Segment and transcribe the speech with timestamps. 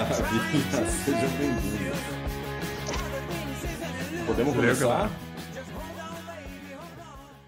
[0.00, 1.92] Maravilha, seja bem-vindo.
[4.26, 5.10] Podemos começar?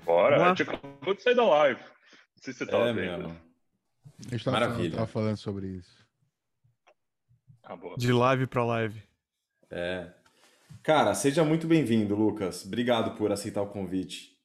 [0.05, 1.81] Bora, a gente acabou de sair da live.
[1.81, 3.29] Não sei se você tá É, vendo.
[3.29, 3.31] meu.
[3.31, 4.45] A gente
[5.07, 6.07] falando sobre isso.
[7.65, 7.79] Ah.
[7.97, 9.03] De live pra live.
[9.71, 10.13] É.
[10.83, 12.67] Cara, seja muito bem-vindo, Lucas.
[12.67, 14.37] Obrigado por aceitar o convite.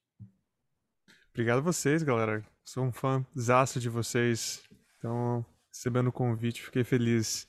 [1.31, 2.41] Obrigado a vocês, galera.
[2.63, 4.63] Sou um fãzaço de vocês.
[4.97, 7.46] Então, recebendo o convite, fiquei feliz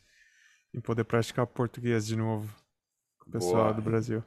[0.79, 2.49] em poder praticar português de novo
[3.19, 3.75] com o pessoal Boa.
[3.75, 4.23] do Brasil.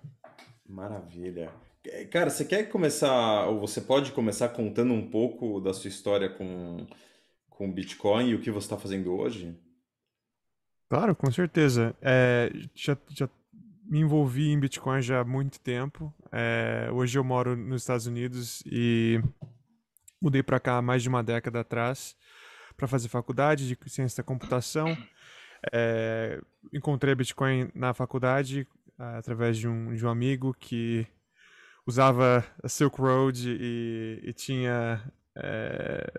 [0.67, 1.51] Maravilha.
[1.85, 6.29] É, Cara, você quer começar, ou você pode começar contando um pouco da sua história
[6.29, 6.85] com,
[7.49, 9.57] com Bitcoin e o que você está fazendo hoje?
[10.89, 11.95] Claro, com certeza.
[12.01, 13.29] É, já, já
[13.85, 16.13] me envolvi em Bitcoin já há muito tempo.
[16.31, 19.21] É, hoje eu moro nos Estados Unidos e
[20.21, 22.15] mudei para cá há mais de uma década atrás
[22.75, 24.97] para fazer faculdade de ciência da computação.
[25.71, 26.39] É,
[26.73, 28.67] encontrei Bitcoin na faculdade
[28.97, 31.05] ah, através de um, de um amigo que
[31.85, 35.01] usava a Silk Road e, e tinha
[35.35, 36.11] é,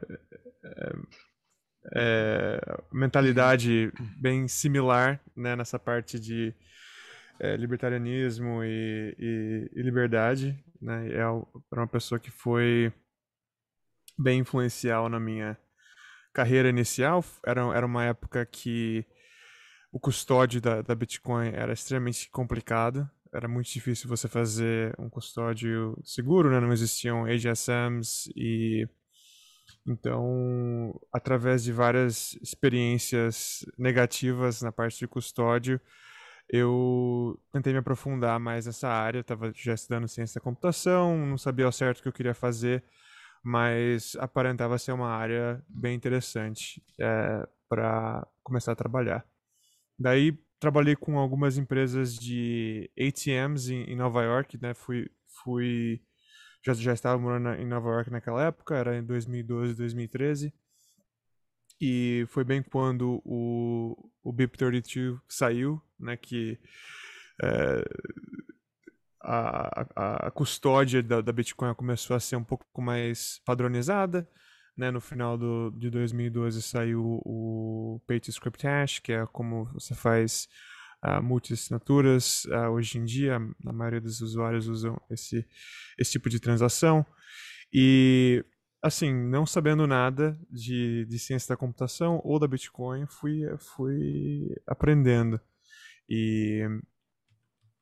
[0.65, 0.93] é,
[1.95, 2.61] é,
[2.93, 6.55] mentalidade bem similar né, nessa parte de
[7.41, 10.57] é, libertarianismo e, e- e liberdade.
[10.81, 11.13] Né?
[11.15, 12.93] É uma pessoa que foi
[14.19, 15.57] bem influencial na minha
[16.33, 17.25] carreira inicial.
[17.45, 19.05] Era, era uma época que
[19.93, 23.09] o custódio da, da Bitcoin era extremamente complicado.
[23.33, 26.61] Era muito difícil você fazer um custódio seguro, né?
[26.61, 28.89] Não existiam AGSMs e
[29.87, 35.81] então, através de várias experiências negativas na parte de custódio,
[36.49, 39.21] eu tentei me aprofundar mais nessa área.
[39.21, 42.85] Estava já estudando ciência da computação, não sabia ao certo o que eu queria fazer,
[43.43, 46.83] mas aparentava ser uma área bem interessante
[47.69, 49.32] para começar a trabalhar.
[49.99, 54.75] Daí trabalhei com algumas empresas de ATMs em, em Nova York, né?
[54.75, 56.01] Fui, fui
[56.65, 60.55] já, já estava morando em Nova York naquela época, era em 2012, 2013.
[61.81, 66.17] E foi bem quando o, o BIP32 saiu, né?
[66.17, 66.59] Que
[67.43, 67.85] é,
[69.21, 74.29] a, a, a custódia da, da Bitcoin começou a ser um pouco mais padronizada.
[74.83, 79.67] Né, no final do, de 2012 saiu o Pay to Script Hash, que é como
[79.67, 80.49] você faz
[81.05, 82.49] uh, multi-assinaturas.
[82.51, 85.47] Ah, hoje em dia, a maioria dos usuários usam esse,
[85.97, 87.07] esse tipo de transação.
[87.73, 88.45] E,
[88.83, 93.43] assim, não sabendo nada de, de ciência da computação ou da Bitcoin, fui,
[93.77, 95.41] fui aprendendo.
[96.09, 96.67] E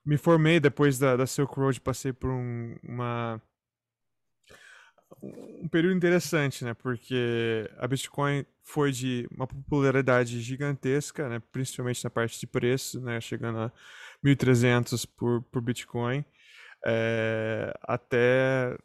[0.04, 3.40] me formei depois da, da Silk Road, passei por um, uma
[5.22, 6.74] um período interessante, né?
[6.74, 11.40] Porque a Bitcoin foi de uma popularidade gigantesca, né?
[11.52, 13.20] Principalmente na parte de preço, né?
[13.20, 13.72] Chegando a
[14.24, 16.24] 1.300 por, por Bitcoin,
[16.86, 18.76] é, até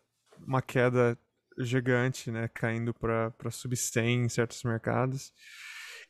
[0.45, 1.18] uma queda
[1.57, 2.47] gigante, né?
[2.50, 5.34] Caindo para sub 100 em certos mercados.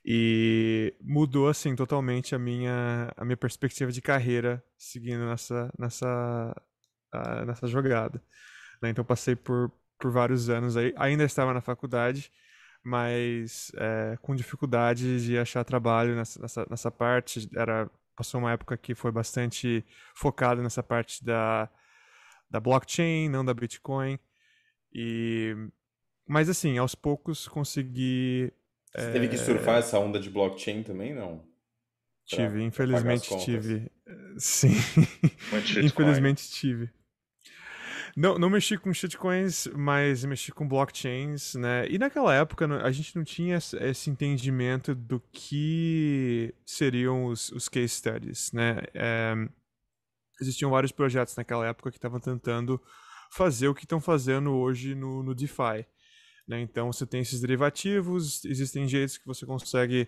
[0.06, 6.56] E mudou, assim, totalmente a minha, a minha perspectiva de carreira seguindo nessa, nessa,
[7.12, 8.22] ah, nessa jogada.
[8.82, 8.90] né?
[8.90, 12.32] Então passei por, por vários anos aí, ainda estava na faculdade,
[12.84, 17.50] mas é, com dificuldade de achar trabalho nessa, nessa, nessa parte.
[17.56, 21.70] Era, passou uma época que foi bastante focado nessa parte da,
[22.50, 24.20] da blockchain, não da Bitcoin.
[24.94, 25.56] E,
[26.28, 28.52] mas assim, aos poucos consegui.
[28.96, 31.44] Você teve que é, surfar essa onda de blockchain também, não?
[32.26, 33.92] Tive, pra infelizmente tive.
[34.38, 34.76] Sim,
[35.84, 36.90] infelizmente tive.
[38.16, 41.86] Não, não mexi com shitcoins, mas mexi com blockchains, né?
[41.90, 47.68] E naquela época a gente não tinha esse esse entendimento do que seriam os, os
[47.68, 48.78] case studies, né?
[48.94, 49.34] É,
[50.40, 52.82] existiam vários projetos naquela época que estavam tentando
[53.32, 55.86] fazer o que estão fazendo hoje no, no DeFi.
[56.48, 56.62] Né?
[56.62, 60.08] Então você tem esses derivativos, existem jeitos que você consegue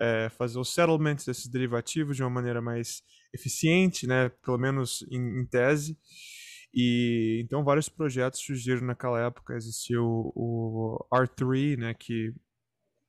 [0.00, 3.02] é, fazer os settlements desses derivativos de uma maneira mais
[3.32, 4.28] eficiente, né?
[4.44, 5.98] Pelo menos em, em tese.
[6.74, 9.54] E então vários projetos surgiram naquela época.
[9.56, 11.94] Existiu o, o R3, né?
[11.94, 12.34] Que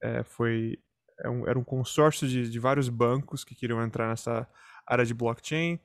[0.04, 0.78] é, foi
[1.24, 4.48] é um- era um consórcio de, de vários bancos que queriam entrar nessa
[4.88, 5.80] área de blockchain.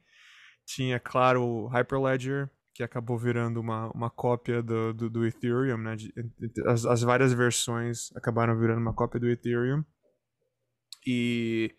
[0.66, 5.96] Tinha, claro, o Hyperledger, que acabou virando uma, uma cópia do, do, do Ethereum, né?
[5.96, 6.12] de-
[6.66, 9.84] as, as várias versões acabaram virando uma cópia do Ethereum.
[11.06, 11.74] E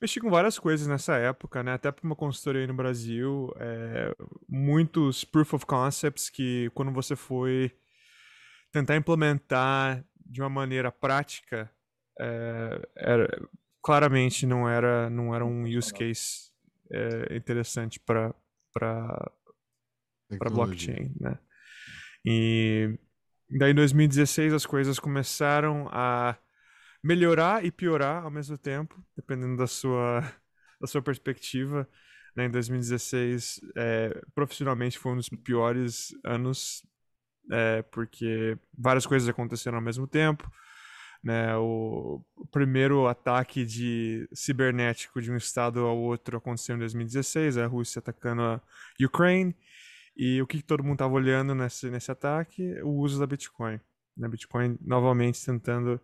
[0.00, 1.72] mexi com várias coisas nessa época, né?
[1.72, 4.14] Até para uma consultoria aí no Brasil, é,
[4.48, 7.72] muitos proof of concepts que quando você foi
[8.72, 11.70] tentar implementar de uma maneira prática,
[12.20, 13.48] é, era-
[13.82, 16.50] claramente não era, não era um use case
[16.92, 18.34] é, interessante para
[20.50, 21.38] blockchain, né?
[22.24, 22.98] E
[23.50, 26.36] daí em 2016 as coisas começaram a
[27.02, 30.20] melhorar e piorar ao mesmo tempo, dependendo da sua,
[30.80, 31.88] da sua perspectiva.
[32.34, 32.46] Né?
[32.46, 36.86] Em 2016, é, profissionalmente, foi um dos piores anos,
[37.50, 40.50] é, porque várias coisas aconteceram ao mesmo tempo.
[41.22, 47.66] Né, o, primeiro ataque de cibernético de um estado ao outro aconteceu em 2016, a
[47.66, 48.60] Rússia atacando a
[49.04, 49.54] Ukraine.
[50.16, 52.80] E o que, que todo mundo estava olhando nesse, nesse ataque?
[52.82, 53.80] O uso da Bitcoin.
[54.16, 54.28] Né?
[54.28, 56.00] Bitcoin novamente tentando.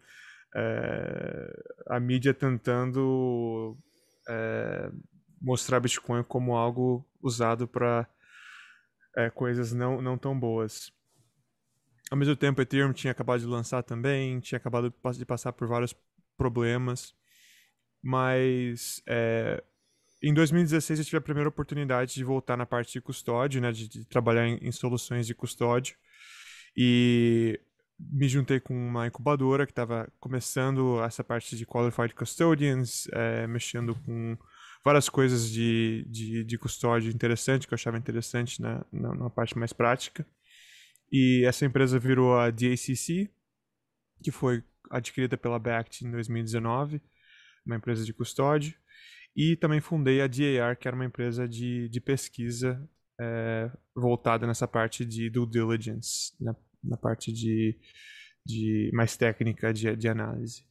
[0.54, 3.76] É, a mídia tentando
[4.28, 4.90] é,
[5.40, 8.08] mostrar Bitcoin como algo usado para
[9.16, 10.92] é, coisas não, não tão boas.
[12.10, 15.94] Ao mesmo tempo, Ethereum tinha acabado de lançar também, tinha acabado de passar por vários
[16.36, 17.14] problemas,
[18.02, 19.62] mas é,
[20.22, 23.88] em 2016 eu tive a primeira oportunidade de voltar na parte de custódio, né, de,
[23.88, 25.96] de trabalhar em, em, soluções de custódio,
[26.76, 27.60] e
[27.99, 33.94] me juntei com uma incubadora que estava começando essa parte de Qualified Custodians, é, mexendo
[33.94, 34.37] com
[34.85, 39.56] várias coisas de, de, de custódia interessante, que eu achava interessante na, na, na parte
[39.56, 40.26] mais prática.
[41.11, 43.31] E essa empresa virou a DACC,
[44.23, 47.00] que foi adquirida pela Bact em 2019,
[47.64, 48.75] uma empresa de custódia.
[49.37, 52.88] E também fundei a DAR, que era uma empresa de, de pesquisa
[53.20, 57.78] é, voltada nessa parte de due diligence, na, na parte de,
[58.44, 60.64] de mais técnica de, de análise.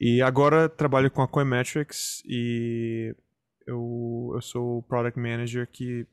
[0.00, 3.14] E agora trabalho com a Coinmetrics e
[3.66, 6.06] eu, eu sou o Product Manager que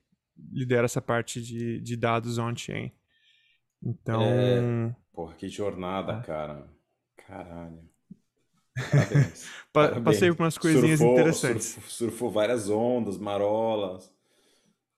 [0.52, 2.92] lidera essa parte de, de dados on-chain.
[3.82, 4.22] Então.
[4.22, 4.96] É...
[5.14, 6.22] Porra, que jornada, ah.
[6.22, 6.68] cara.
[7.16, 7.80] Caralho.
[8.92, 9.50] Parabéns.
[9.74, 10.04] Parabéns.
[10.04, 11.66] Passei por umas coisinhas surfou, interessantes.
[11.66, 14.14] Surfou, surfou, várias ondas, marolas.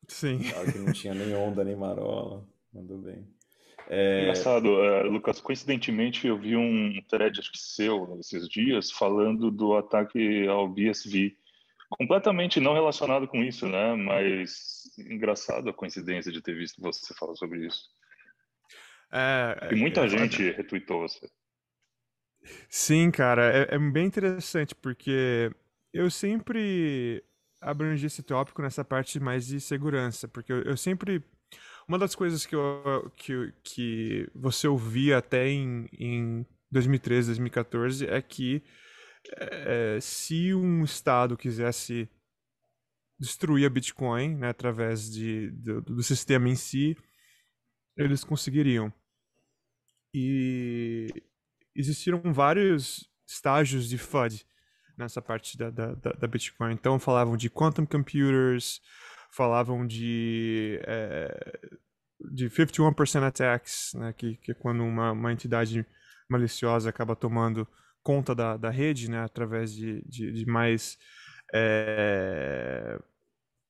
[0.07, 0.39] Sim.
[0.39, 2.45] Claro que não tinha nem onda nem marola.
[2.73, 3.27] Mandou bem.
[3.89, 4.21] É...
[4.21, 9.75] Engraçado, uh, Lucas, coincidentemente eu vi um thread, acho que seu, nesses dias, falando do
[9.75, 11.35] ataque ao BSV.
[11.89, 13.95] Completamente não relacionado com isso, né?
[13.95, 17.89] Mas engraçado a coincidência de ter visto você falar sobre isso.
[19.11, 20.51] É, e muita é, gente é...
[20.51, 21.27] retweetou você.
[22.69, 25.51] Sim, cara, é, é, bem interessante porque
[25.91, 27.23] eu sempre
[27.59, 31.23] abrangi esse tópico nessa parte mais de segurança, porque eu, eu sempre
[31.89, 38.21] uma das coisas que, eu, que, que você ouvia até em, em 2013, 2014 é
[38.21, 38.63] que
[39.35, 42.07] é, se um Estado quisesse
[43.19, 46.95] destruir a Bitcoin né, através de, do, do sistema em si,
[47.97, 48.93] eles conseguiriam.
[50.13, 51.07] E
[51.75, 54.45] existiram vários estágios de FUD
[54.95, 56.73] nessa parte da, da, da Bitcoin.
[56.73, 58.79] Então falavam de quantum computers,
[59.31, 61.69] falavam de, é,
[62.31, 65.85] de 51% attacks, né, que, que é quando uma, uma entidade
[66.29, 67.67] maliciosa acaba tomando
[68.03, 70.97] conta da, da rede, né, através de, de, de mais
[71.53, 72.99] é,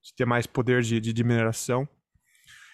[0.02, 1.88] de ter mais poder de, de, de mineração.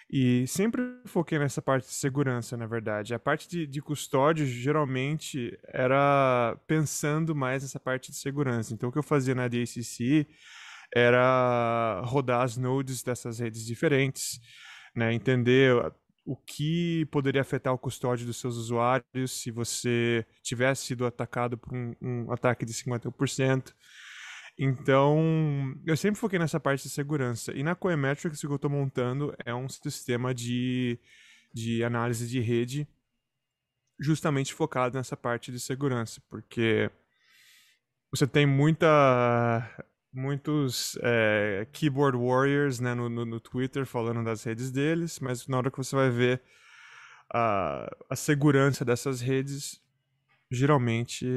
[0.10, 3.14] E sempre foquei nessa parte de segurança, na verdade.
[3.14, 8.74] A parte de, de custódio, geralmente, era pensando mais nessa parte de segurança.
[8.74, 10.28] Então, o que eu fazia na DACC
[10.94, 14.40] era rodar as nodes dessas redes diferentes,
[14.96, 15.14] né?
[15.14, 15.74] entender
[16.26, 21.74] o que poderia afetar o custódio dos seus usuários se você tivesse sido atacado por
[21.74, 23.74] um, um ataque de 50%.
[24.58, 27.52] Então, eu sempre foquei nessa parte de segurança.
[27.54, 30.98] E na Coemetrics, o que eu estou montando é um sistema de,
[31.54, 32.88] de análise de rede
[34.00, 36.90] justamente focado nessa parte de segurança, porque
[38.12, 39.86] você tem muita
[40.16, 45.58] muitos é, keyboard warriors né, no, no, no, Twitter falando das redes deles, mas na
[45.58, 46.42] hora que você vai ver
[47.30, 49.82] a, a segurança dessas redes,
[50.50, 51.28] geralmente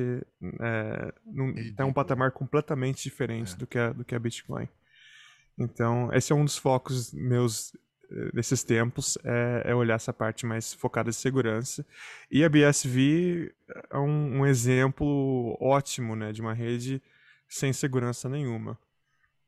[0.61, 1.12] é,
[1.56, 3.56] está um patamar completamente diferente é.
[3.56, 4.68] do, que a, do que a Bitcoin.
[5.58, 7.75] Então, esse é um dos focos meus
[8.11, 11.85] eh, nesses tempos, é, é, olhar essa parte mais focada em segurança.
[12.30, 13.52] E a BSV
[13.90, 17.02] é um, um exemplo ótimo né, de uma rede
[17.48, 18.78] sem segurança nenhuma.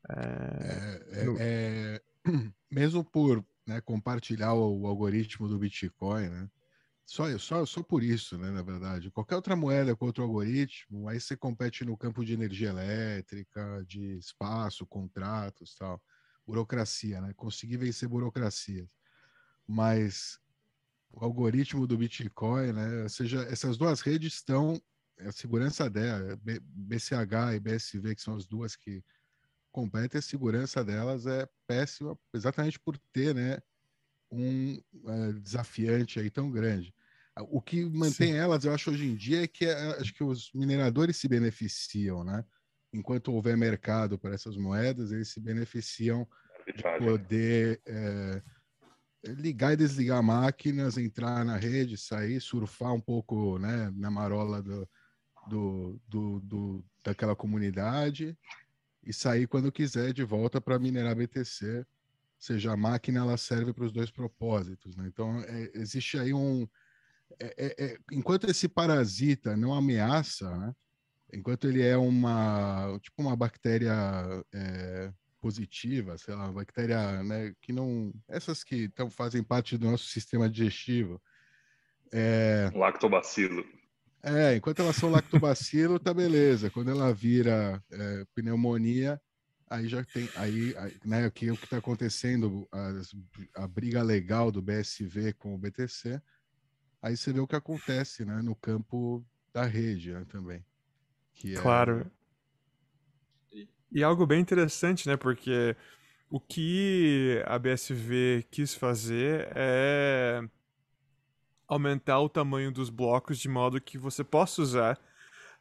[0.09, 1.37] É, é, no...
[1.39, 2.01] É,
[2.71, 6.49] mesmo por né, compartilhar o, o, algoritmo do Bitcoin, né,
[7.05, 9.11] só, só, só por isso, né, na verdade.
[9.11, 14.17] Qualquer outra moeda com outro algoritmo, aí você compete no campo de energia elétrica, de
[14.17, 16.01] espaço, contratos tal.
[16.45, 17.33] Burocracia, né?
[17.35, 18.89] Conseguir vencer burocracia.
[19.67, 20.39] Mas
[21.11, 23.03] o algoritmo do Bitcoin, né?
[23.03, 24.81] Ou seja, essas duas redes estão
[25.27, 29.03] a segurança dela, BCH e BSV, que são as duas que
[29.71, 33.59] competem, a segurança delas é péssima, exatamente por ter, né,
[34.31, 36.93] um é, desafiante aí tão grande.
[37.49, 38.37] O que mantém Sim.
[38.37, 42.23] elas, eu acho, hoje em dia é que é, acho que os mineradores se beneficiam,
[42.23, 42.43] né?
[42.93, 46.27] Enquanto houver mercado para essas moedas, eles se beneficiam
[46.75, 48.41] de poder é,
[49.23, 54.87] ligar e desligar máquinas, entrar na rede, sair, surfar um pouco né, na marola do,
[55.47, 58.37] do, do, do daquela comunidade
[59.03, 61.79] e sair quando quiser de volta para minerar BTC.
[61.79, 61.85] Ou
[62.37, 64.95] seja, a máquina ela serve para os dois propósitos.
[64.95, 65.05] Né?
[65.07, 66.67] Então, é, existe aí um,
[67.39, 70.75] é, é, é, enquanto esse parasita não ameaça, né?
[71.33, 73.93] enquanto ele é uma tipo uma bactéria
[74.53, 80.05] é, positiva, sei lá, bactéria né, que não essas que tão, fazem parte do nosso
[80.05, 81.21] sistema digestivo.
[82.11, 83.65] É, lactobacilo.
[84.23, 86.69] É, enquanto elas são lactobacilo, tá beleza.
[86.69, 89.19] Quando ela vira é, pneumonia,
[89.69, 94.03] aí já tem aí, aí né, o que o que está acontecendo a, a briga
[94.03, 96.21] legal do BSV com o BTC
[97.01, 100.63] Aí você vê o que acontece né, no campo da rede né, também.
[101.33, 101.61] Que é...
[101.61, 102.09] Claro.
[103.91, 105.17] E algo bem interessante, né?
[105.17, 105.75] Porque
[106.29, 110.41] o que a BSV quis fazer é
[111.73, 114.99] aumentar o tamanho dos blocos de modo que você possa usar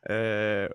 [0.09, 0.75] é,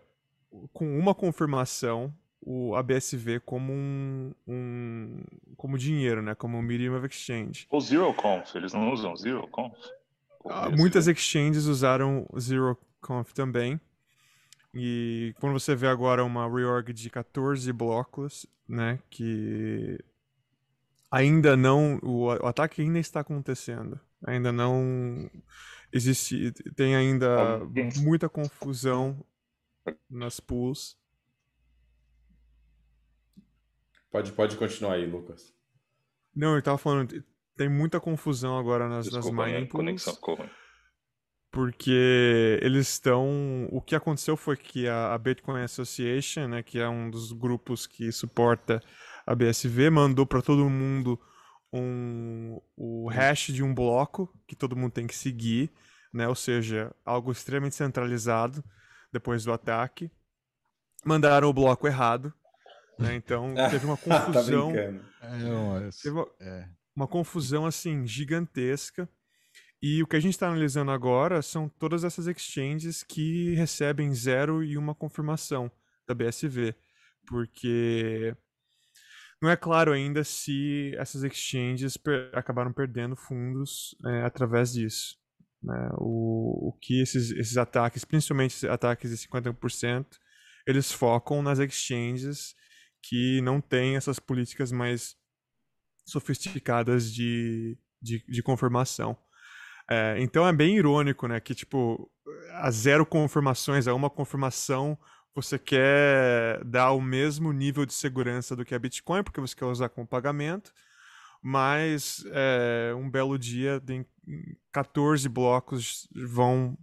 [0.73, 5.23] com uma confirmação o ABSV como um, um,
[5.57, 6.35] como dinheiro, né?
[6.35, 7.65] Como um medium of exchange.
[7.71, 9.75] O zero conf, eles não usam zero conf.
[10.47, 13.81] Ah, muitas exchanges usaram ZeroConf também.
[14.73, 19.97] E quando você vê agora uma reorg de 14 blocos, né, que
[21.09, 23.99] ainda não, o, o ataque ainda está acontecendo.
[24.25, 25.29] Ainda não
[25.91, 27.59] existe, tem ainda
[28.01, 29.23] muita confusão
[30.09, 30.97] nas pools.
[34.11, 35.53] Pode, pode continuar aí, Lucas.
[36.35, 37.23] Não, eu tava falando,
[37.55, 40.17] tem muita confusão agora nas, Desculpa, nas mining Conexão,
[41.51, 43.69] porque eles estão.
[43.71, 47.87] O que aconteceu foi que a, a, Bitcoin Association, né, que é um dos grupos
[47.87, 48.81] que suporta
[49.25, 51.17] a BSV, mandou para todo mundo
[51.71, 55.71] um, o hash de um bloco que todo mundo tem que seguir,
[56.13, 58.63] né, ou seja, algo extremamente centralizado
[59.11, 60.11] depois do ataque.
[61.03, 62.33] Mandaram o bloco errado,
[62.97, 64.73] né, então teve uma tá confusão.
[64.73, 69.09] tá é, é, teve uma, é uma confusão assim gigantesca.
[69.81, 74.63] E o que a gente está analisando agora são todas essas exchanges que recebem zero
[74.63, 75.69] e uma confirmação
[76.07, 76.73] da BSV,
[77.27, 78.35] porque
[79.45, 85.17] não é claro ainda se essas exchanges per acabaram perdendo fundos é, através disso.
[85.61, 85.89] Né?
[85.99, 90.07] O, o que esses, esses ataques, principalmente ataques de 50%,
[90.65, 92.55] eles focam nas exchanges
[93.03, 95.15] que não têm essas políticas mais
[96.07, 99.15] sofisticadas de, de, de confirmação.
[99.87, 101.39] É, então é bem irônico, né?
[101.39, 102.11] Que tipo,
[102.53, 104.97] a zero confirmações, a uma confirmação,
[105.35, 109.65] você quer dar o mesmo nível de segurança do que a Bitcoin, porque você quer
[109.65, 110.71] usar como pagamento,
[111.43, 113.81] mas é, um belo dia,
[114.71, 116.77] 14 blocos vão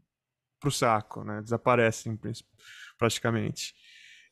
[0.60, 1.40] pro saco, né?
[1.42, 2.18] Desaparecem
[2.98, 3.74] praticamente.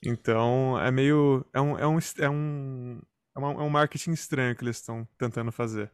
[0.04, 1.44] Então é meio.
[1.52, 3.00] É um, é um, é um,
[3.36, 5.92] é, é um marketing estranho que eles estão tentando fazer.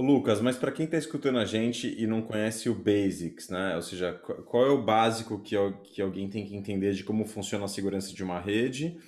[0.00, 3.76] Lucas, mas para quem está escutando a gente e não conhece o Basics, né?
[3.76, 7.64] Ou seja, qual é o básico que, que alguém tem que entender de como funciona
[7.64, 8.98] a segurança de uma rede?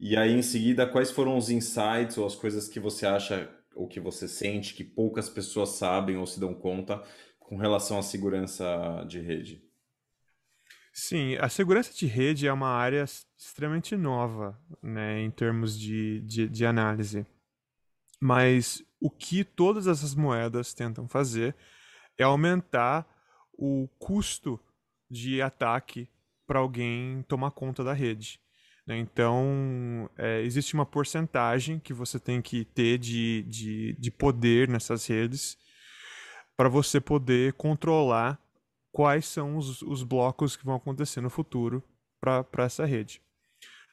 [0.00, 3.86] E aí, em seguida, quais foram os insights ou as coisas que você acha ou
[3.86, 7.02] que você sente que poucas pessoas sabem ou se dão conta
[7.38, 9.62] com relação à segurança de rede?
[10.92, 13.04] Sim, a segurança de rede é uma área
[13.36, 17.26] extremamente nova, né, em termos de, de, de análise.
[18.20, 21.54] Mas o que todas essas moedas tentam fazer
[22.16, 23.06] é aumentar
[23.52, 24.58] o custo
[25.10, 26.08] de ataque
[26.46, 28.40] para alguém tomar conta da rede.
[28.86, 28.96] Né?
[28.96, 35.06] Então, é, existe uma porcentagem que você tem que ter de, de, de poder nessas
[35.06, 35.58] redes
[36.56, 38.40] para você poder controlar
[38.90, 41.84] quais são os, os blocos que vão acontecer no futuro
[42.18, 43.20] para essa rede.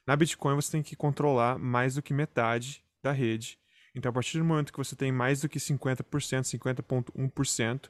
[0.07, 3.59] Na Bitcoin você tem que controlar mais do que metade da rede.
[3.93, 7.89] Então, a partir do momento que você tem mais do que 50%, 50,1%,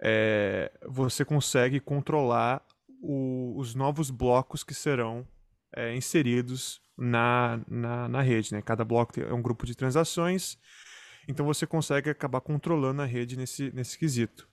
[0.00, 2.64] é, você consegue controlar
[3.00, 5.26] o, os novos blocos que serão
[5.74, 8.52] é, inseridos na, na, na, rede.
[8.52, 8.62] Né?
[8.62, 10.58] Cada bloco é um grupo de transações,
[11.28, 14.48] então você consegue acabar controlando a rede nesse, nesse quesito.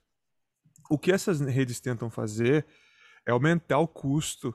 [0.88, 2.66] O que essas redes tentam fazer
[3.26, 4.54] é aumentar o custo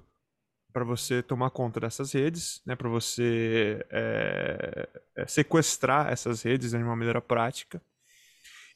[0.75, 4.89] para você tomar conta dessas redes, né, para você é,
[5.25, 7.81] sequestrar essas redes né, de uma maneira prática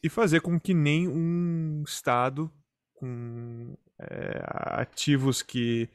[0.01, 2.49] e fazer com que nem um Estado
[2.93, 4.41] com é,
[4.79, 5.89] ativos que,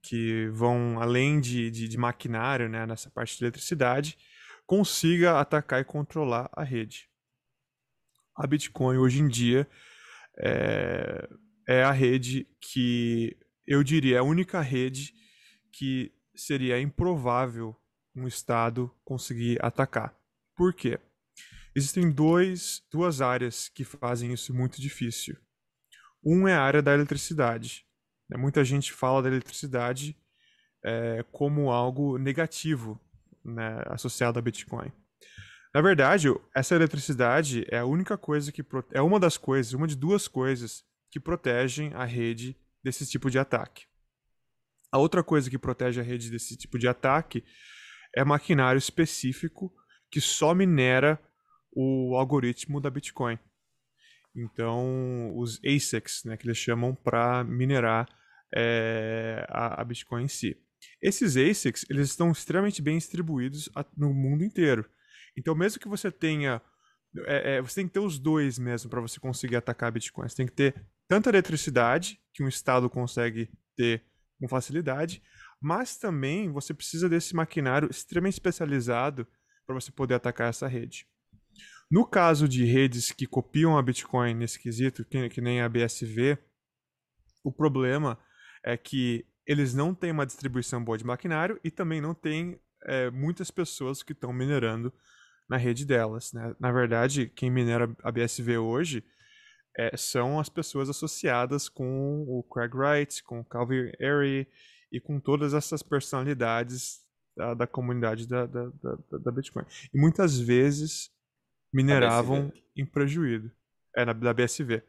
[0.00, 4.16] que vão além de, de, de, maquinário, né, nessa parte de eletricidade,
[4.64, 7.10] consiga atacar e controlar a rede.
[8.34, 9.68] A Bitcoin hoje em dia
[10.38, 11.28] é,
[11.68, 15.14] é a rede que eu diria é a única rede
[15.76, 17.76] que seria improvável
[18.14, 20.16] um Estado conseguir atacar.
[20.56, 20.98] Por quê?
[21.74, 25.36] Existem dois, duas áreas que fazem isso muito difícil.
[26.24, 27.86] Um é a área da eletricidade.
[28.28, 28.38] Né?
[28.38, 30.16] Muita gente fala da eletricidade
[30.82, 32.98] é, como algo negativo
[33.44, 34.90] né, associado a Bitcoin.
[35.74, 39.94] Na verdade, essa eletricidade é a única coisa que é uma das coisas, uma de
[39.94, 43.86] duas coisas que protegem a rede desse tipo de ataque.
[44.96, 47.44] A outra coisa que protege a rede desse tipo de ataque
[48.16, 49.70] é maquinário específico
[50.10, 51.20] que só minera
[51.70, 53.38] o algoritmo da Bitcoin.
[54.34, 58.08] Então, os ASICs, né, que eles chamam para minerar
[58.54, 60.56] é, a, a, Bitcoin em si.
[61.02, 64.88] Esses ASICs, eles estão extremamente bem distribuídos no mundo inteiro.
[65.36, 66.62] Então, mesmo que você tenha.
[67.26, 70.26] É, é, você tem que ter os dois mesmo para você conseguir atacar a Bitcoin.
[70.26, 74.02] Você tem que ter tanta eletricidade, que um Estado consegue ter
[74.38, 75.22] com facilidade,
[75.60, 79.26] mas também você precisa desse maquinário extremamente especializado
[79.66, 81.06] para você poder atacar essa rede.
[81.90, 86.38] No caso de redes que copiam a Bitcoin nesse quesito, que, que nem a BSV,
[87.44, 88.18] o problema
[88.64, 93.10] é que eles não têm uma distribuição boa de maquinário e também não tem é,
[93.10, 94.92] muitas pessoas que estão minerando
[95.48, 96.32] na rede delas.
[96.32, 96.54] Né?
[96.58, 99.04] Na verdade, quem minera a BSV hoje
[99.76, 104.48] é, são as pessoas associadas com o Craig Wright, com o Calvin Airy
[104.90, 107.00] e com todas essas personalidades
[107.36, 109.64] da, da comunidade da, da, da, da, Bitcoin.
[109.92, 111.10] E muitas vezes
[111.72, 113.52] mineravam em prejuízo.
[113.94, 114.82] É, na, da BSV.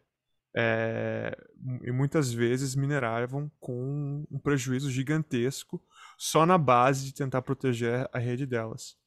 [0.56, 1.38] É,
[1.84, 5.84] e muitas vezes mineravam com um prejuízo gigantesco
[6.17, 8.97] só na base de tentar proteger a rede delas.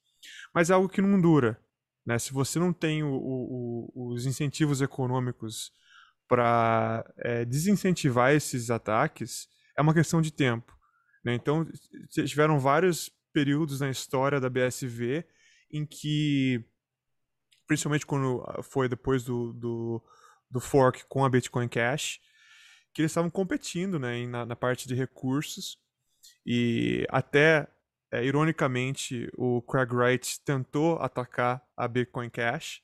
[0.54, 1.58] Mas é algo que não dura.
[2.04, 2.18] Né?
[2.18, 5.72] Se você não tem o, o, os incentivos econômicos
[6.28, 10.76] para é, desincentivar esses ataques, é uma questão de tempo.
[11.24, 11.34] Né?
[11.34, 11.66] Então,
[12.10, 15.24] tiveram vários períodos na história da BSV
[15.70, 16.64] em que,
[17.66, 20.02] principalmente quando ah, foi depois do, do,
[20.50, 22.20] do fork com a Bitcoin Cash,
[22.92, 25.78] que eles estavam competindo né, na, na parte de recursos
[26.44, 27.68] e até
[28.12, 32.82] é, ironicamente, o Craig Wright tentou atacar a Bitcoin Cash,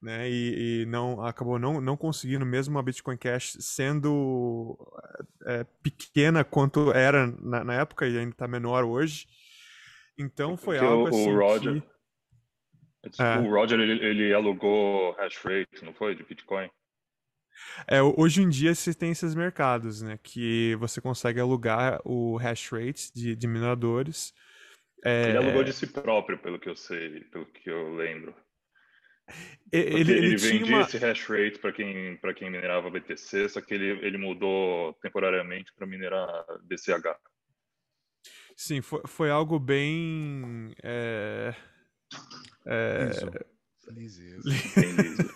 [0.00, 4.76] né, e, e, não acabou não, não conseguindo, mesmo a Bitcoin Cash sendo
[5.46, 9.26] é, pequena quanto era na, na, época e ainda está menor hoje.
[10.18, 11.32] Então foi Porque algo assim.
[11.32, 11.82] O Roger,
[13.10, 13.22] que...
[13.22, 13.38] é.
[13.38, 16.68] o Roger ele, ele alugou hash rate, não foi, de Bitcoin?
[17.86, 20.18] É, hoje em dia você tem esses mercados, né?
[20.22, 24.34] Que você consegue alugar o hash rate de, de mineradores
[25.04, 25.28] é...
[25.28, 28.34] Ele alugou de si próprio, pelo que eu sei, pelo que eu lembro.
[29.72, 30.82] Ele, ele, ele vendia uma...
[30.82, 35.86] esse hash rate para quem, quem minerava BTC, só que ele, ele mudou temporariamente para
[35.86, 37.16] minerar BCH.
[38.56, 40.74] Sim, foi, foi algo bem.
[40.82, 41.54] É...
[42.66, 43.10] É...
[43.90, 44.40] Liso.
[44.44, 45.30] Liso.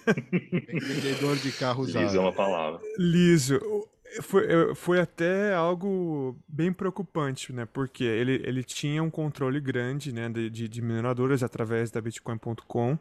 [0.81, 2.05] Vendedor de carro usado.
[2.05, 2.81] Liso é uma palavra.
[2.97, 3.89] Liso
[4.23, 7.67] foi, foi até algo bem preocupante, né?
[7.67, 12.99] Porque ele, ele tinha um controle grande né, de, de, de mineradoras através da Bitcoin.com.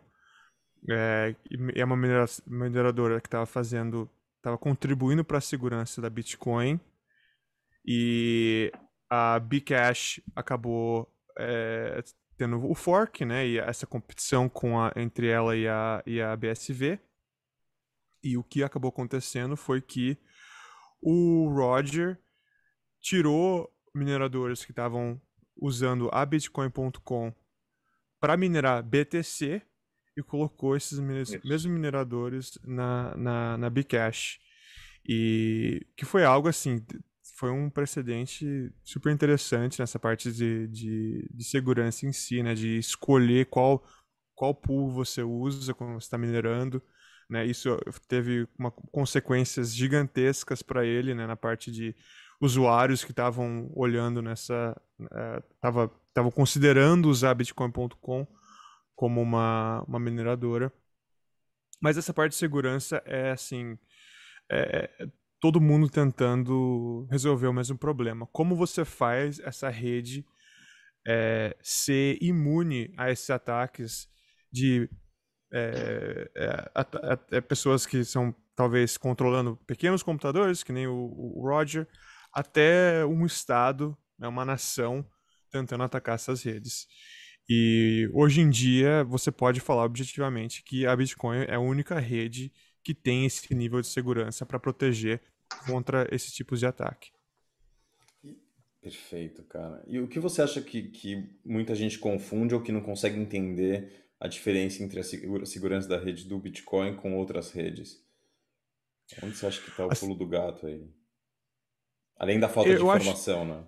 [0.90, 1.36] É,
[1.76, 1.98] é uma
[2.46, 6.80] mineradora que estava fazendo, estava contribuindo para a segurança da Bitcoin.
[7.86, 8.72] E
[9.10, 12.04] a Bcash acabou é,
[12.38, 13.48] tendo o fork, né?
[13.48, 17.00] E essa competição com a, entre ela e a, e a BSV.
[18.24, 20.18] E o que acabou acontecendo foi que
[21.02, 22.20] o Roger
[23.02, 25.20] tirou mineradores que estavam
[25.56, 27.34] usando a Bitcoin.com
[28.20, 29.62] para minerar BTC
[30.16, 34.40] e colocou esses mesmos mineradores na, na, na Bcash.
[35.08, 36.84] E que foi algo assim,
[37.36, 42.56] foi um precedente super interessante nessa parte de, de, de segurança em si, né?
[42.56, 43.88] De escolher qual,
[44.34, 46.82] qual pool você usa quando você está minerando.
[47.30, 47.46] Né?
[47.46, 51.28] Isso teve uma, consequências gigantescas para ele né?
[51.28, 51.96] na parte de
[52.40, 54.80] usuários que estavam olhando nessa.
[55.56, 55.92] estavam
[56.30, 58.28] uh, considerando usar Bitcoin.com
[58.96, 60.72] como uma, uma mineradora.
[61.82, 63.78] Mas essa parte de segurança é assim.
[64.50, 65.08] É, é
[65.40, 68.26] todo mundo tentando resolver o mesmo problema.
[68.28, 70.26] Como você faz essa rede
[71.08, 74.10] é, ser imune a esses ataques
[74.52, 74.90] de
[75.52, 76.30] é,
[77.32, 81.88] é, pessoas que são talvez controlando pequenos computadores, que nem o, o Roger,
[82.34, 85.06] até um Estado, né, uma nação,
[85.52, 86.88] tentando atacar essas redes.
[87.50, 92.52] E hoje em dia você pode falar objetivamente que a Bitcoin é a única rede
[92.84, 95.22] que tem esse nível de segurança para proteger
[95.66, 97.12] contra esses tipos de ataque.
[98.82, 99.84] Perfeito, cara.
[99.88, 104.07] E o que você acha que, que muita gente confunde ou que não consegue entender
[104.20, 105.04] a diferença entre a
[105.46, 108.04] segurança da rede do Bitcoin com outras redes?
[109.24, 110.90] Onde você acha que está o pulo do gato aí?
[112.18, 113.52] Além da falta eu de informação, acho...
[113.52, 113.64] né?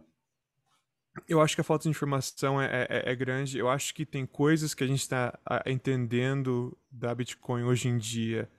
[1.28, 3.58] Eu acho que a falta de informação é, é, é, grande.
[3.58, 8.50] Eu acho que tem coisas que a gente está entendendo da Bitcoin hoje em dia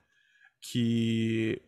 [0.60, 1.60] que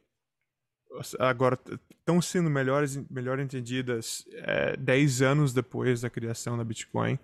[1.18, 1.58] agora
[1.90, 7.18] estão sendo melhores, melhor entendidas é, 10 anos depois da criação da Bitcoin.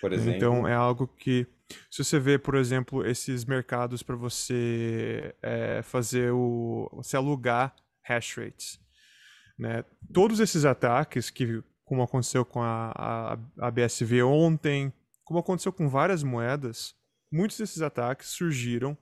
[0.00, 0.36] Por exemplo.
[0.36, 1.46] Então é algo que,
[1.90, 6.88] se você vê, por exemplo, esses mercados para você é, fazer o.
[7.02, 8.80] se alugar hash rates.
[9.58, 9.84] Né?
[10.12, 14.92] Todos esses ataques que como aconteceu com a, a, a BSV ontem,
[15.24, 16.94] como aconteceu com várias moedas,
[17.32, 18.96] muitos desses ataques surgiram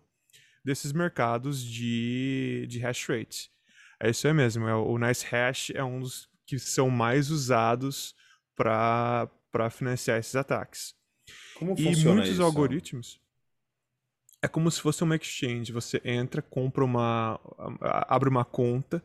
[0.65, 3.51] desses mercados de, de hash rate.
[4.01, 8.15] É isso aí mesmo, é, o Nice Hash é um dos que são mais usados
[8.55, 9.29] para
[9.71, 10.95] financiar esses ataques.
[11.55, 12.43] Como e muitos isso?
[12.43, 13.21] algoritmos
[14.47, 15.73] é como se fosse uma exchange.
[15.73, 17.41] Você entra, compra uma,
[18.09, 19.05] abre uma conta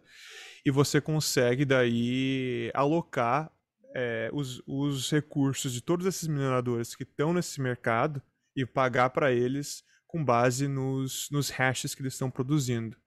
[0.65, 3.51] e você consegue daí alocar
[3.93, 8.21] é, os, os recursos de todos esses mineradores que estão nesse mercado
[8.55, 12.97] e pagar para eles com base nos, nos hashes que eles estão produzindo.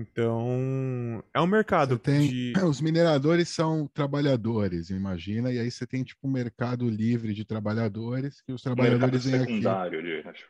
[0.00, 2.52] Então, é um mercado tem, de...
[2.68, 8.42] Os mineradores são trabalhadores, imagina, e aí você tem tipo um mercado livre de trabalhadores,
[8.42, 9.46] que os trabalhadores vêm aqui...
[9.46, 10.44] secundário de hash.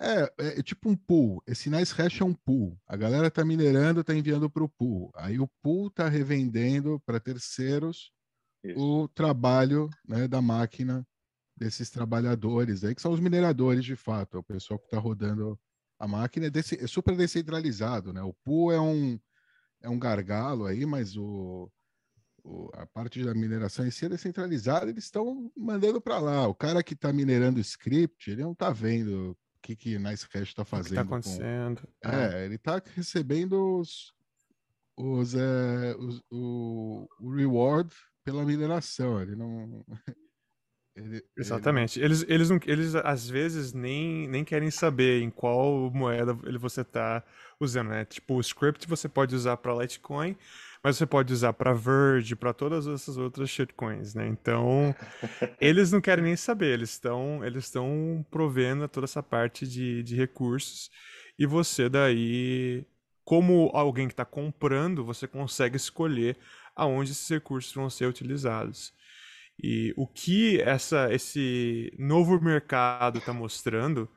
[0.00, 1.42] É, é, é, tipo um pool.
[1.46, 2.78] Esse Nice Hash é um pool.
[2.86, 5.10] A galera tá minerando, tá enviando para o pool.
[5.16, 8.12] Aí o pool tá revendendo para terceiros
[8.62, 8.78] isso.
[8.78, 11.06] o trabalho né, da máquina
[11.56, 15.58] desses trabalhadores aí, que são os mineradores de fato, é o pessoal que está rodando
[15.98, 18.22] a máquina, é, desse, é, super descentralizado, né?
[18.22, 19.18] O pool é um,
[19.82, 21.70] é um gargalo aí, mas o,
[22.44, 26.46] o a parte da mineração em si é descentralizada, eles estão mandando para lá.
[26.46, 30.48] O cara que está minerando script, ele não está vendo o que, que Nice Hash
[30.48, 30.86] está fazendo.
[30.86, 31.88] O que está acontecendo.
[32.02, 32.10] Com...
[32.10, 34.12] É, ele está recebendo os,
[34.96, 37.92] os, é, os o, o reward
[38.24, 39.84] pela mineração, ele não.
[40.98, 41.98] Ele, Exatamente.
[41.98, 42.06] Ele...
[42.06, 46.80] Eles, eles, não, eles às vezes nem, nem querem saber em qual moeda ele você
[46.80, 47.22] está
[47.60, 48.04] usando, né?
[48.04, 50.36] Tipo, o script você pode usar para Litecoin,
[50.82, 54.26] mas você pode usar para Verge, para todas essas outras shitcoins, né?
[54.26, 54.94] Então,
[55.60, 60.16] eles não querem nem saber, eles estão eles estão provendo toda essa parte de, de
[60.16, 60.90] recursos
[61.38, 62.84] e você daí,
[63.24, 66.36] como alguém que está comprando, você consegue escolher
[66.74, 68.92] aonde esses recursos vão ser utilizados.
[69.60, 74.08] E o que essa, esse novo mercado está mostrando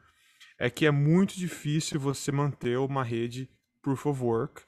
[0.60, 3.50] é que é muito difícil você manter uma rede
[3.82, 4.62] proof of work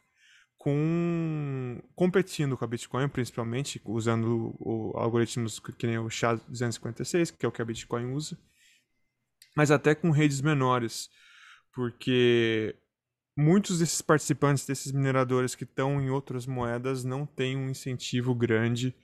[0.58, 7.50] com competindo com a Bitcoin, principalmente usando o, algoritmos que nem o SHA-256, que é
[7.50, 8.40] o que a Bitcoin usa,
[9.56, 11.10] mas até com redes menores,
[11.74, 12.76] porque
[13.38, 18.96] muitos desses participantes, desses mineradores que estão em outras moedas, não têm um incentivo grande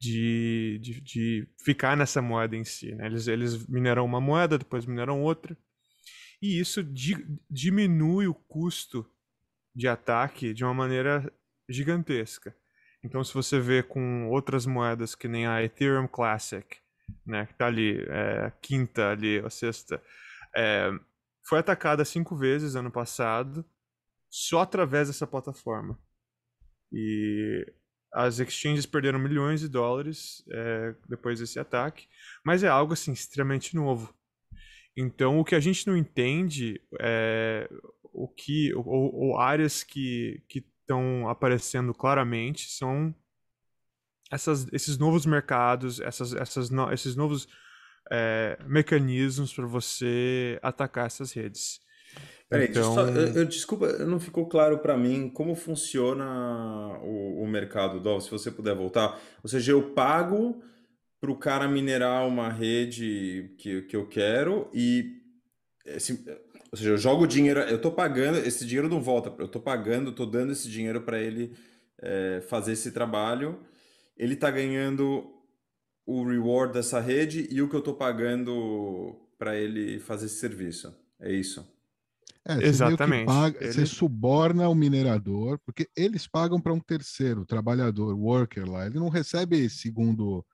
[0.00, 2.94] de, de, de ficar nessa moeda em si.
[2.94, 3.06] Né?
[3.06, 5.56] Eles, eles mineram uma moeda, depois mineram outra.
[6.40, 7.14] E isso di,
[7.50, 9.06] diminui o custo
[9.74, 11.30] de ataque de uma maneira
[11.68, 12.56] gigantesca.
[13.04, 16.78] Então, se você vê com outras moedas que nem a Ethereum Classic,
[17.26, 20.02] né, que está ali, é, a quinta ali, a sexta,
[20.56, 20.90] é,
[21.42, 23.64] foi atacada cinco vezes ano passado,
[24.30, 25.98] só através dessa plataforma.
[26.92, 27.66] E
[28.12, 32.08] as exchanges perderam milhões de dólares é, depois desse ataque,
[32.44, 34.14] mas é algo assim extremamente novo.
[34.96, 37.68] Então, o que a gente não entende é
[38.12, 43.14] o que ou, ou áreas que estão aparecendo claramente são
[44.30, 47.48] essas, esses novos mercados, essas, essas no, esses novos
[48.10, 51.80] é, mecanismos para você atacar essas redes.
[52.50, 52.92] Peraí, então...
[52.92, 58.20] só, eu, eu, desculpa, não ficou claro para mim como funciona o, o mercado, Dol,
[58.20, 59.20] se você puder voltar.
[59.40, 60.60] Ou seja, eu pago
[61.20, 65.20] para o cara minerar uma rede que, que eu quero e.
[65.86, 66.24] Esse,
[66.72, 70.10] ou seja, eu jogo dinheiro, eu estou pagando, esse dinheiro não volta, eu estou pagando,
[70.10, 71.56] estou dando esse dinheiro para ele
[72.00, 73.60] é, fazer esse trabalho,
[74.16, 75.32] ele está ganhando
[76.04, 80.94] o reward dessa rede e o que eu estou pagando para ele fazer esse serviço.
[81.20, 81.66] É isso.
[82.44, 83.26] É, você Exatamente.
[83.26, 83.72] Paga, ele...
[83.72, 88.86] Você suborna o minerador, porque eles pagam para um terceiro, trabalhador, worker lá.
[88.86, 90.44] Ele não recebe segundo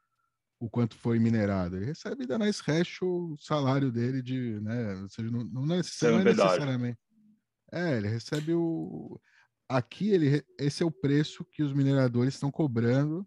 [0.58, 1.76] o quanto foi minerado.
[1.76, 4.94] Ele recebe da Nice Hash o salário dele de, né?
[5.02, 6.98] Ou seja, não, não, necessariamente, não é necessariamente.
[7.72, 9.20] É, ele recebe o.
[9.68, 13.26] Aqui ele, esse é o preço que os mineradores estão cobrando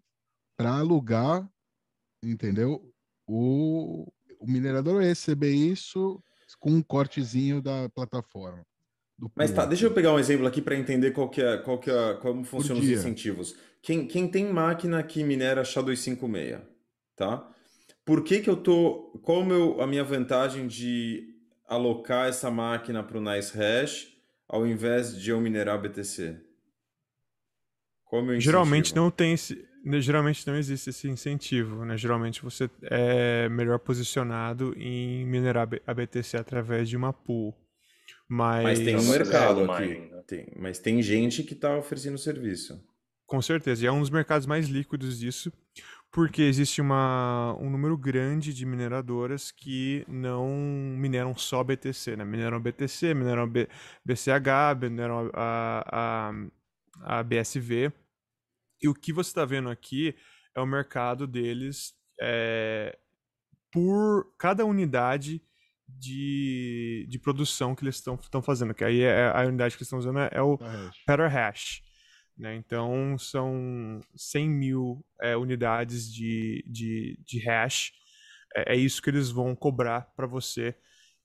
[0.56, 1.46] para alugar,
[2.22, 2.92] entendeu?
[3.26, 6.22] O, o minerador vai receber isso
[6.58, 8.64] com um cortezinho da plataforma.
[9.34, 11.90] Mas tá, deixa eu pegar um exemplo aqui para entender qual que é, qual que
[11.90, 13.54] é, como funcionam os incentivos.
[13.82, 16.60] Quem, quem tem máquina que minera SHA-256,
[17.16, 17.46] tá?
[18.04, 21.34] Por que que eu tô, qual meu, a minha vantagem de
[21.68, 24.08] alocar essa máquina para o Nice Hash
[24.48, 26.36] ao invés de eu minerar BTC?
[28.04, 29.64] Qual é o meu Geralmente não tem esse,
[30.00, 31.96] geralmente não existe esse incentivo, né?
[31.96, 37.54] Geralmente você é melhor posicionado em minerar a BTC através de uma pool.
[38.28, 39.98] Mas, mas tem um mercado aqui.
[39.98, 40.22] Né?
[40.26, 42.80] Tem, mas tem gente que está oferecendo serviço.
[43.26, 43.84] Com certeza.
[43.84, 45.52] E é um dos mercados mais líquidos disso,
[46.12, 50.48] porque existe uma, um número grande de mineradoras que não
[50.96, 52.24] mineram só BTC, né?
[52.24, 53.68] Mineram BTC, mineram B,
[54.04, 56.32] BCH, mineram a,
[57.04, 57.92] a, a BSV.
[58.82, 60.14] E o que você está vendo aqui
[60.54, 62.98] é o mercado deles é,
[63.72, 65.42] por cada unidade
[65.88, 69.98] de, de produção que eles estão fazendo, que aí é, a unidade que eles estão
[69.98, 70.58] usando é, é o
[71.06, 71.82] petahash.
[72.36, 72.54] Né?
[72.56, 77.92] Então são 100 mil é, unidades de, de, de hash.
[78.56, 80.74] É, é, isso que eles vão cobrar para você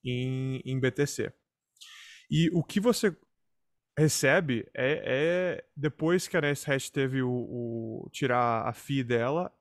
[0.04, 1.32] em, em BTC.
[2.30, 3.16] E o que você
[3.98, 9.52] recebe é, é depois que a NSHash teve o, o, tirar a fee dela,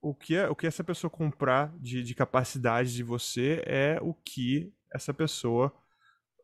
[0.00, 4.14] o que, é, o que essa pessoa comprar de, de capacidade de você é o
[4.14, 5.72] que essa pessoa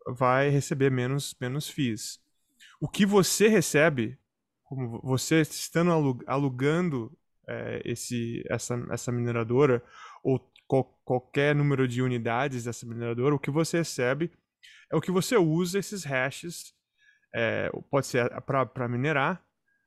[0.07, 2.21] vai receber menos, menos fees.
[2.81, 4.19] O que você recebe,
[4.63, 5.91] como você estando
[6.27, 7.13] alugando
[7.49, 9.83] é, esse, essa, essa mineradora,
[10.23, 10.39] ou
[11.05, 14.31] qualquer número de unidades dessa mineradora, o que você recebe
[14.93, 16.78] é o que você usa esses hashes
[17.35, 19.45] é, pode ser para minerar,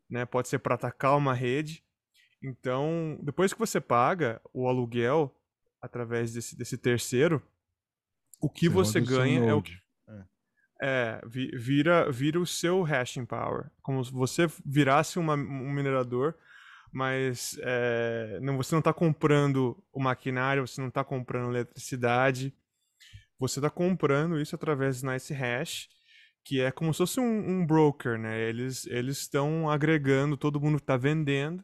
[0.09, 0.25] né?
[0.25, 1.83] pode ser para atacar uma rede.
[2.43, 5.35] Então, depois que você paga o aluguel
[5.81, 7.41] através desse, desse terceiro,
[8.39, 9.73] o que você, você ganha é o que.
[10.07, 10.23] É,
[10.81, 13.69] é vira, vira o seu hashing power.
[13.81, 16.35] Como se você virasse uma, um minerador,
[16.91, 22.53] mas é, não, você não está comprando o maquinário, você não está comprando eletricidade.
[23.39, 25.89] Você está comprando isso através do Nice Hash
[26.43, 28.39] que é como se fosse um, um broker, né?
[28.41, 31.63] Eles eles estão agregando, todo mundo está vendendo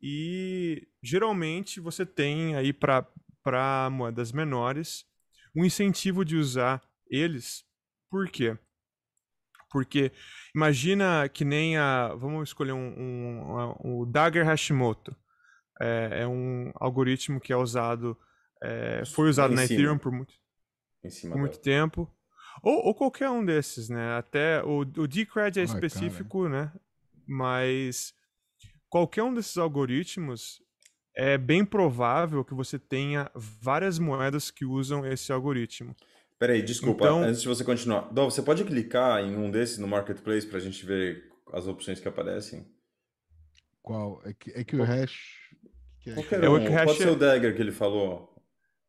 [0.00, 3.06] e geralmente você tem aí para
[3.42, 5.04] para moedas menores
[5.54, 7.64] um incentivo de usar eles.
[8.10, 8.56] Por quê?
[9.70, 10.12] Porque
[10.54, 15.14] imagina que nem a vamos escolher um, um, um o Dagger Hashimoto
[15.80, 18.18] é, é, um algoritmo que é usado
[18.62, 20.34] é, foi usado na Ethereum por muito,
[21.02, 22.10] por muito tempo
[22.62, 24.16] ou, ou, qualquer um desses, né?
[24.16, 26.64] Até o, o Decred é específico, cara.
[26.64, 26.72] né?
[27.26, 28.14] Mas
[28.88, 30.62] qualquer um desses algoritmos
[31.14, 35.94] é bem provável que você tenha várias moedas que usam esse algoritmo.
[36.38, 37.22] Peraí, desculpa, então...
[37.22, 38.02] antes de você continuar.
[38.12, 41.98] Dó, você pode clicar em um desses no Marketplace para a gente ver as opções
[41.98, 42.64] que aparecem?
[43.82, 44.22] Qual?
[44.24, 45.48] É que, é que o hash...
[46.00, 46.14] Que é...
[46.14, 46.58] Qualquer é um.
[46.58, 48.37] É, pode ser o Dagger que ele falou.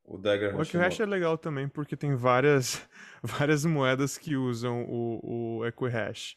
[0.09, 2.81] O Dagger O Equihash é legal também porque tem várias,
[3.21, 6.35] várias moedas que usam o, o Equihash.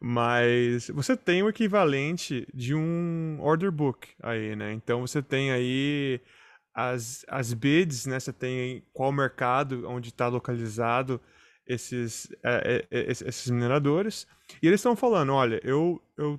[0.00, 4.72] Mas você tem o equivalente de um order book aí, né?
[4.72, 6.20] Então você tem aí
[6.74, 8.18] as, as bids, né?
[8.18, 11.20] Você tem qual mercado onde está localizado
[11.64, 14.26] esses, é, é, é esses mineradores.
[14.60, 16.38] E eles estão falando, olha, eu, eu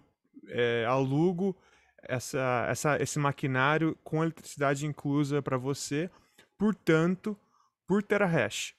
[0.50, 1.58] é, alugo
[2.04, 6.10] essa, essa, esse maquinário com eletricidade inclusa para você
[6.58, 7.38] portanto,
[7.88, 8.76] por terahash.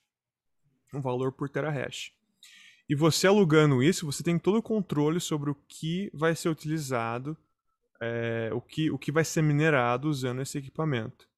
[0.92, 2.12] Um valor por terahash.
[2.88, 7.36] E você alugando isso, você tem todo o controle sobre o que vai ser utilizado,
[8.00, 11.28] é, o, que, o que vai ser minerado usando esse equipamento.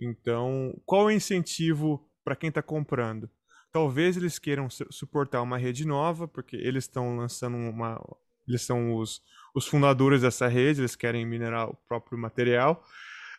[0.00, 3.30] Então, qual é o incentivo para quem está comprando?
[3.70, 8.00] Talvez eles queiram suportar uma rede nova, porque eles estão lançando uma.
[8.48, 9.22] Eles são os,
[9.54, 12.84] os fundadores dessa rede, eles querem minerar o próprio material.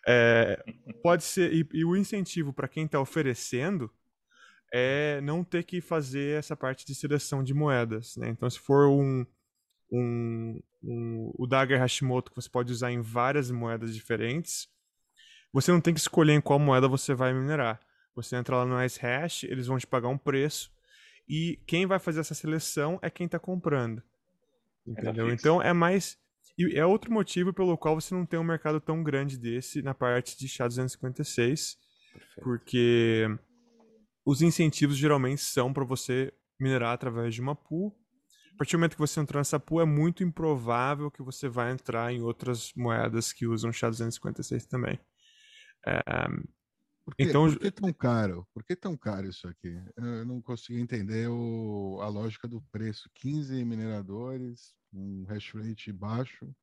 [0.08, 0.64] É,
[1.04, 1.54] pode ser.
[1.54, 3.92] E, e o incentivo para quem está oferecendo
[4.74, 8.16] é não ter que fazer essa parte de seleção de moedas.
[8.18, 8.30] Né?
[8.30, 9.26] Então, se for um,
[9.92, 14.70] um, um, o Dagger Hashimoto que você pode usar em várias moedas diferentes,
[15.52, 17.80] você não tem que escolher em qual moeda você vai minerar.
[18.16, 20.72] Você entra lá no Ice Hash, eles vão te pagar um preço
[21.28, 24.04] e quem vai fazer essa seleção é quem está comprando.
[24.86, 25.32] Entendeu?
[25.32, 26.18] Então é mais.
[26.68, 29.94] E é outro motivo pelo qual você não tem um mercado tão grande desse na
[29.94, 31.78] parte de chá 256.
[32.14, 32.42] Perfeito.
[32.42, 33.28] Porque
[34.26, 37.96] os incentivos geralmente são para você minerar através de uma pool.
[38.54, 41.72] A partir do momento que você entrar nessa pool, é muito improvável que você vai
[41.72, 45.00] entrar em outras moedas que usam chá 256 também.
[45.86, 46.00] É,
[47.04, 48.48] por que, então, por que tão caro?
[48.54, 49.76] Por que tão caro isso aqui?
[49.98, 53.10] Eu não consigo entender o, a lógica do preço.
[53.16, 56.54] 15 mineradores, um hash rate baixo,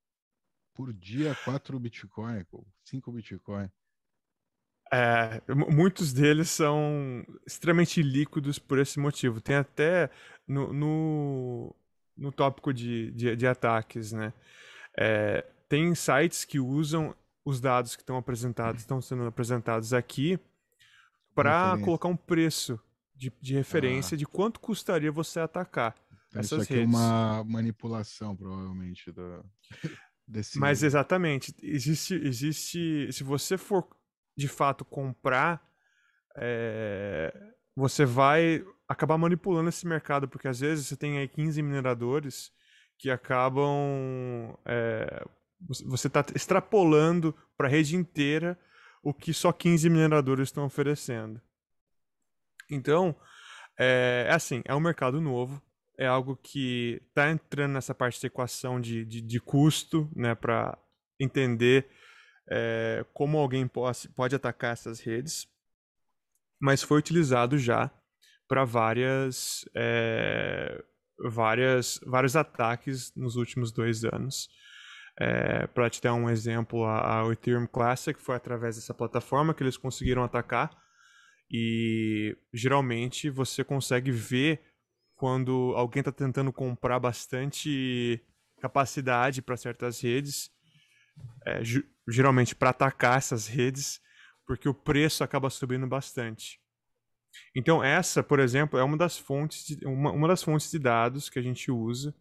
[0.74, 2.44] por dia 4 Bitcoin,
[2.84, 3.68] 5 Bitcoin.
[4.90, 9.40] É, muitos deles são extremamente líquidos por esse motivo.
[9.40, 10.10] Tem até
[10.46, 11.76] no, no,
[12.16, 14.32] no tópico de, de, de, ataques, né?
[14.96, 17.14] É, tem sites que usam
[17.44, 20.38] os dados que estão apresentados, estão sendo apresentados aqui,
[21.34, 22.80] para colocar um preço
[23.14, 24.18] de, de referência ah.
[24.18, 25.94] de quanto custaria você atacar
[26.34, 26.94] essas isso aqui redes.
[26.94, 29.42] é uma manipulação, provavelmente, da,
[30.26, 30.58] desse...
[30.58, 33.88] Mas exatamente, existe, existe, se você for
[34.36, 35.66] de fato comprar,
[36.36, 37.32] é,
[37.74, 42.52] você vai acabar manipulando esse mercado, porque às vezes você tem aí 15 mineradores
[42.96, 44.58] que acabam.
[44.64, 45.24] É,
[45.60, 48.58] você está extrapolando para a rede inteira
[49.02, 51.40] o que só 15 mineradores estão oferecendo.
[52.70, 53.14] Então,
[53.78, 55.62] é, é assim, é um mercado novo,
[55.98, 60.78] é algo que está entrando nessa parte da equação de, de, de custo, né, para
[61.18, 61.88] entender
[62.48, 65.48] é, como alguém pode, pode atacar essas redes,
[66.60, 67.90] mas foi utilizado já
[68.46, 70.82] para várias, é,
[71.28, 74.48] várias, vários ataques nos últimos dois anos.
[75.20, 79.62] É, para te dar um exemplo, a, a Ethereum Classic foi através dessa plataforma que
[79.62, 80.70] eles conseguiram atacar.
[81.50, 84.62] E geralmente você consegue ver
[85.18, 88.24] quando alguém está tentando comprar bastante
[88.60, 90.50] capacidade para certas redes
[91.46, 91.62] é,
[92.08, 94.00] geralmente para atacar essas redes,
[94.46, 96.60] porque o preço acaba subindo bastante.
[97.54, 101.28] Então essa, por exemplo, é uma das fontes de, uma, uma das fontes de dados
[101.28, 102.14] que a gente usa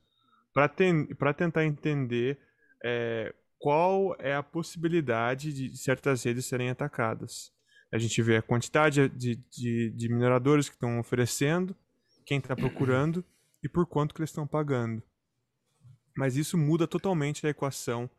[0.54, 2.40] para ten, tentar entender
[2.84, 7.52] é, qual é a possibilidade de certas redes serem atacadas.
[7.92, 11.76] A gente vê a quantidade de, de, de mineradores que estão oferecendo,
[12.28, 13.26] quem está procurando
[13.64, 15.02] e por quanto que eles estão pagando.
[16.16, 18.10] Mas isso muda totalmente a equação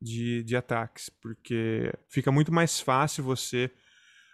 [0.00, 3.70] de, de ataques, porque fica muito mais fácil você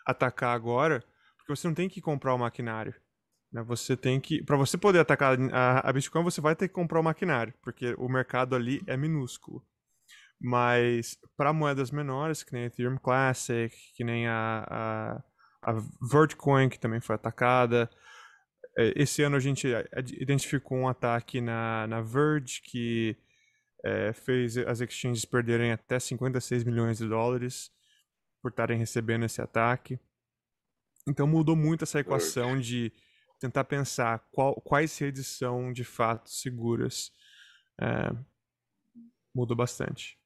[0.06, 1.04] atacar agora,
[1.36, 2.94] porque você não tem que comprar o maquinário.
[3.52, 3.62] Né?
[3.62, 4.42] Você tem que.
[4.42, 7.94] Para você poder atacar a, a Bitcoin, você vai ter que comprar o maquinário, porque
[7.98, 9.66] o mercado ali é minúsculo.
[10.40, 15.22] Mas para moedas menores, que nem a Ethereum Classic, que nem a,
[15.62, 17.90] a, a Vertcoin, que também foi atacada.
[18.76, 19.68] É, esse ano a gente
[20.20, 23.16] identificou um ataque na, na Verge, que
[23.84, 27.70] é, fez as exchanges perderem até 56 milhões de dólares
[28.42, 29.98] por estarem recebendo esse ataque.
[31.06, 32.92] Então mudou muito essa equação de
[33.38, 37.12] tentar pensar qual, quais redes são de fato seguras.
[37.80, 38.10] É,
[39.34, 40.18] mudou bastante.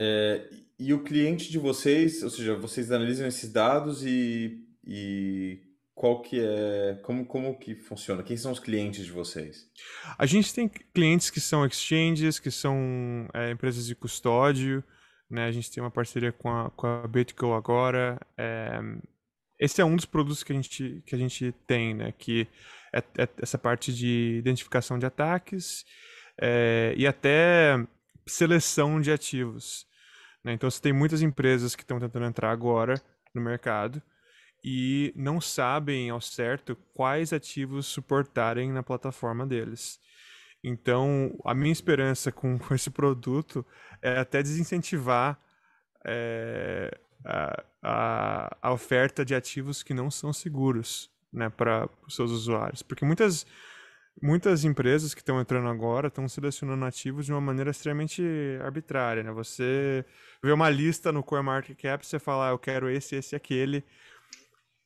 [0.00, 5.67] É, e o cliente de vocês, ou seja, vocês analisam esses dados e, e
[5.98, 8.22] qual que é, como, como que funciona?
[8.22, 9.68] Quem são os clientes de vocês?
[10.16, 14.84] A gente tem clientes que são exchanges, que são é, empresas de custódio,
[15.28, 15.46] né?
[15.46, 18.16] A gente tem uma parceria com a, com a BitGo agora.
[18.36, 18.78] É,
[19.58, 22.14] esse é um dos produtos que a gente, que a gente tem, né?
[22.16, 22.46] Que
[22.94, 25.84] é, é essa parte de identificação de ataques
[26.40, 27.74] é, e até
[28.24, 29.84] seleção de ativos.
[30.44, 30.52] Né?
[30.52, 33.02] Então, você tem muitas empresas que estão tentando entrar agora
[33.34, 34.00] no mercado
[34.62, 40.00] e não sabem ao certo quais ativos suportarem na plataforma deles.
[40.62, 43.64] Então, a minha esperança com, com esse produto
[44.02, 45.38] é até desincentivar
[46.04, 52.30] é, a, a, a, oferta de ativos que não são seguros né, para os seus
[52.30, 52.82] usuários.
[52.82, 53.46] Porque muitas,
[54.20, 58.22] muitas empresas que estão entrando agora estão selecionando ativos de uma maneira extremamente
[58.62, 59.22] arbitrária.
[59.22, 59.30] Né?
[59.32, 60.04] Você
[60.42, 63.84] vê uma lista no CoinMarketCap, você fala, ah, eu quero esse, esse, aquele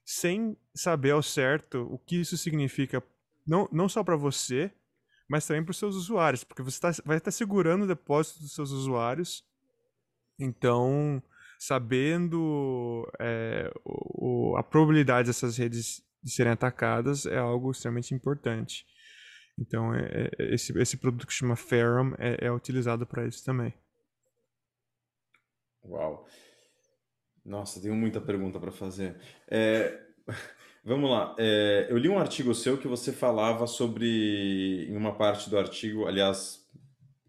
[0.04, 3.02] sem saber ao certo o que isso significa,
[3.46, 4.72] não, não só para você,
[5.28, 8.40] mas também para os seus usuários, porque você tá, vai estar tá segurando o depósito
[8.40, 9.44] dos seus usuários.
[10.38, 11.22] Então,
[11.58, 18.84] sabendo é, o, a probabilidade dessas redes de serem atacadas é algo extremamente importante.
[19.58, 23.72] Então, é, é, esse, esse produto que chama Ferrum é, é utilizado para isso também.
[25.84, 26.26] Uau!
[27.44, 29.16] Nossa, tenho muita pergunta para fazer.
[29.48, 30.00] É,
[30.84, 31.34] vamos lá.
[31.38, 36.06] É, eu li um artigo seu que você falava sobre, em uma parte do artigo,
[36.06, 36.64] aliás,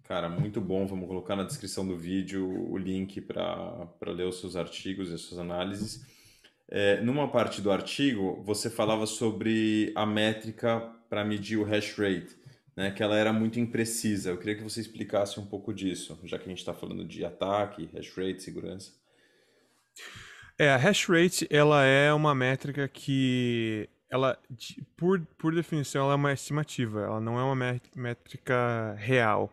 [0.03, 0.85] cara, muito bom.
[0.85, 5.21] Vamos colocar na descrição do vídeo o link para ler os seus artigos e as
[5.21, 6.05] suas análises.
[6.69, 12.35] É, numa parte do artigo, você falava sobre a métrica para medir o hash rate,
[12.75, 14.31] né, que ela era muito imprecisa.
[14.31, 17.23] Eu queria que você explicasse um pouco disso, já que a gente está falando de
[17.25, 19.02] ataque, hash rate, segurança.
[20.57, 24.37] É, a hash rate, ela é uma métrica que ela
[24.95, 29.51] por, por definição ela é uma estimativa, ela não é uma métrica real.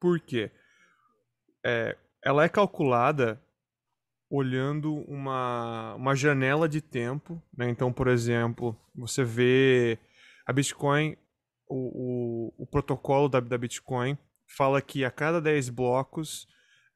[0.00, 0.50] Por quê?
[1.64, 3.40] É, ela é calculada
[4.30, 7.40] olhando uma, uma janela de tempo.
[7.54, 7.68] Né?
[7.68, 9.98] Então, por exemplo, você vê
[10.46, 11.16] a Bitcoin,
[11.68, 14.16] o, o, o protocolo da, da Bitcoin
[14.56, 16.48] fala que a cada 10 blocos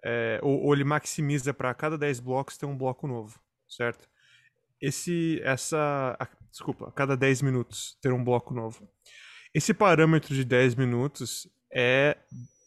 [0.05, 4.09] é, ou, ou, ele maximiza para cada 10 blocos ter um bloco novo, certo?
[4.81, 8.89] Esse, essa, a, desculpa, cada 10 minutos ter um bloco novo.
[9.55, 12.17] Esse parâmetro de 10 minutos é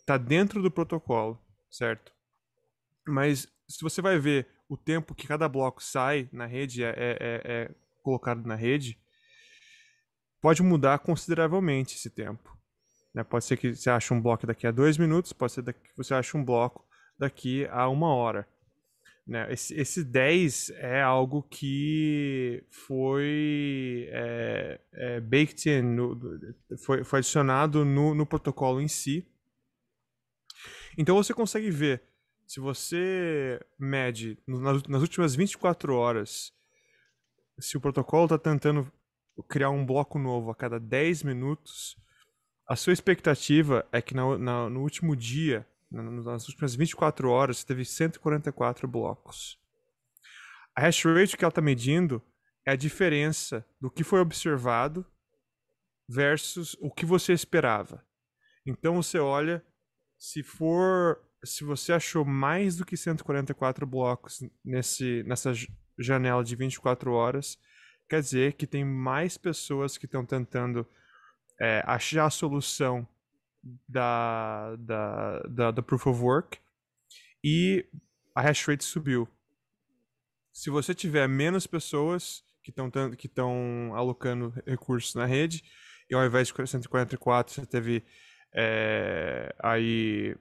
[0.05, 2.11] tá dentro do protocolo, certo?
[3.07, 7.17] Mas se você vai ver o tempo que cada bloco sai na rede, é, é,
[7.19, 7.71] é, é
[8.01, 8.99] colocado na rede,
[10.41, 12.57] pode mudar consideravelmente esse tempo.
[13.13, 13.23] Né?
[13.23, 16.13] Pode ser que você ache um bloco daqui a dois minutos, pode ser que você
[16.13, 16.88] ache um bloco
[17.19, 18.47] daqui a uma hora.
[19.27, 19.51] Né?
[19.53, 26.19] Esse, esse 10 é algo que foi é, é, baked in, no,
[26.83, 29.27] foi, foi adicionado no, no protocolo em si.
[30.97, 32.01] Então você consegue ver,
[32.47, 36.51] se você mede nas, nas últimas 24 horas,
[37.59, 38.91] se o protocolo está tentando
[39.47, 41.95] criar um bloco novo a cada 10 minutos,
[42.67, 47.83] a sua expectativa é que na, na, no último dia nas últimas 24 horas, teve
[47.83, 49.59] 144 blocos.
[50.75, 52.21] A hash rate que ela está medindo
[52.65, 55.05] é a diferença do que foi observado
[56.07, 58.05] versus o que você esperava.
[58.65, 59.63] Então você olha,
[60.17, 65.53] se for, se você achou mais do que 144 blocos nesse, nessa
[65.97, 67.57] janela de 24 horas,
[68.07, 70.87] quer dizer que tem mais pessoas que estão tentando
[71.59, 73.07] é, achar a solução
[73.87, 76.59] da, da, da, da Proof of Work
[77.43, 77.85] e
[78.35, 79.27] a hash rate subiu.
[80.51, 85.63] Se você tiver menos pessoas que estão que estão alocando recursos na rede
[86.09, 88.03] e ao invés de 144 você teve
[88.53, 90.35] é, aí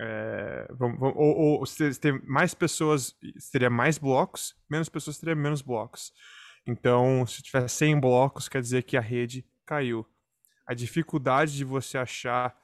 [0.00, 3.14] é, vamos, vamos, ou, ou você tem mais pessoas
[3.52, 6.12] teria mais blocos menos pessoas teria menos blocos
[6.66, 10.06] então se tiver 100 blocos quer dizer que a rede caiu
[10.70, 12.56] a dificuldade de você achar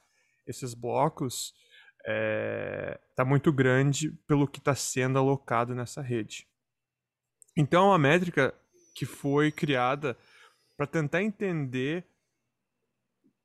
[0.45, 1.53] esses blocos
[1.97, 6.47] está é, tá muito grande pelo que está sendo alocado nessa rede.
[7.53, 8.53] Então, é uma métrica
[8.95, 10.17] que foi criada
[10.77, 12.05] para tentar entender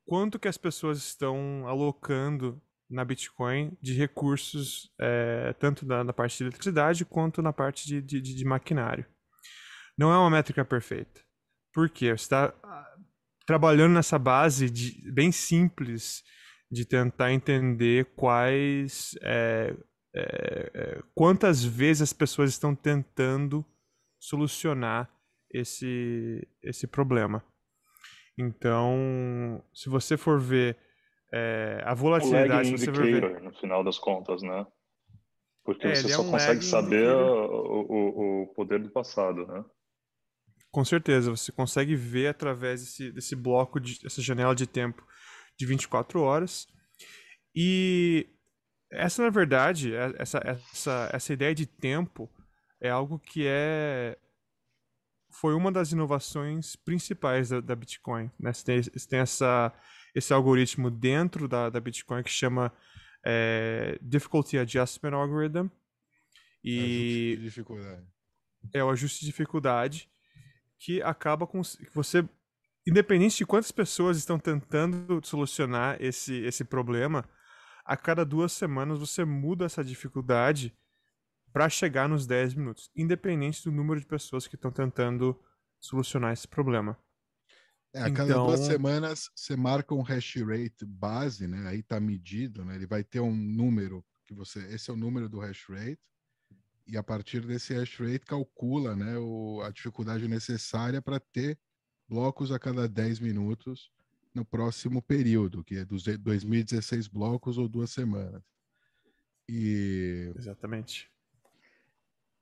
[0.05, 6.37] quanto que as pessoas estão alocando na Bitcoin de recursos, é, tanto na, na, parte
[6.37, 9.05] de eletricidade quanto na parte de, de, de maquinário.
[9.97, 11.19] Não é uma métrica perfeita.
[11.73, 12.11] Por quê?
[12.11, 12.53] Você está
[13.45, 16.23] trabalhando nessa base de, bem simples
[16.71, 19.17] de tentar entender quais.
[19.21, 19.75] É,
[20.15, 23.65] é, é, quantas vezes as pessoas estão tentando
[24.19, 25.09] solucionar
[25.51, 27.43] esse, esse problema.
[28.37, 30.77] Então, se você for ver
[31.31, 32.73] é, a volatilidade.
[32.73, 33.41] O você ver...
[33.41, 34.65] no final das contas, né?
[35.63, 39.63] Porque é, você só um consegue saber o, o, o, poder do passado, né?
[40.73, 45.05] Com certeza, você consegue ver através desse, desse bloco, de, dessa janela de tempo
[45.55, 46.67] de 24 horas.
[47.55, 48.27] E
[48.91, 52.27] essa, na verdade, é, essa, essa, essa ideia de tempo
[52.81, 54.17] é algo que é
[55.29, 58.31] foi uma das inovações principais da, da Bitcoin.
[58.39, 58.51] Né?
[58.51, 59.71] Você tem, você tem essa,
[60.15, 62.73] esse algoritmo dentro da, da Bitcoin que chama
[63.23, 65.67] é, Difficulty Adjustment Algorithm.
[66.63, 68.07] E é o ajuste de dificuldade.
[68.73, 70.12] É o ajuste de dificuldade
[70.83, 71.61] que acaba com
[71.93, 72.27] você
[72.85, 77.23] independente de quantas pessoas estão tentando solucionar esse, esse problema,
[77.85, 80.77] a cada duas semanas você muda essa dificuldade
[81.53, 85.39] para chegar nos 10 minutos, independente do número de pessoas que estão tentando
[85.79, 86.97] solucionar esse problema.
[87.93, 88.47] É, a cada então...
[88.47, 91.65] duas semanas você marca um hash rate base, né?
[91.69, 92.75] Aí está medido, né?
[92.75, 96.12] Ele vai ter um número que você, esse é o número do hash rate
[96.85, 101.57] e a partir desse hash rate calcula né, o, a dificuldade necessária para ter
[102.07, 103.91] blocos a cada 10 minutos
[104.33, 108.41] no próximo período, que é dos 2016 blocos ou duas semanas.
[109.47, 111.11] E exatamente.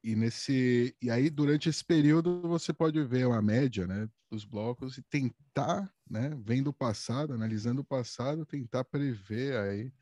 [0.04, 4.98] E nesse e aí durante esse período você pode ver uma média, né, dos blocos
[4.98, 9.94] e tentar, né, vendo o passado, analisando o passado, tentar prever aí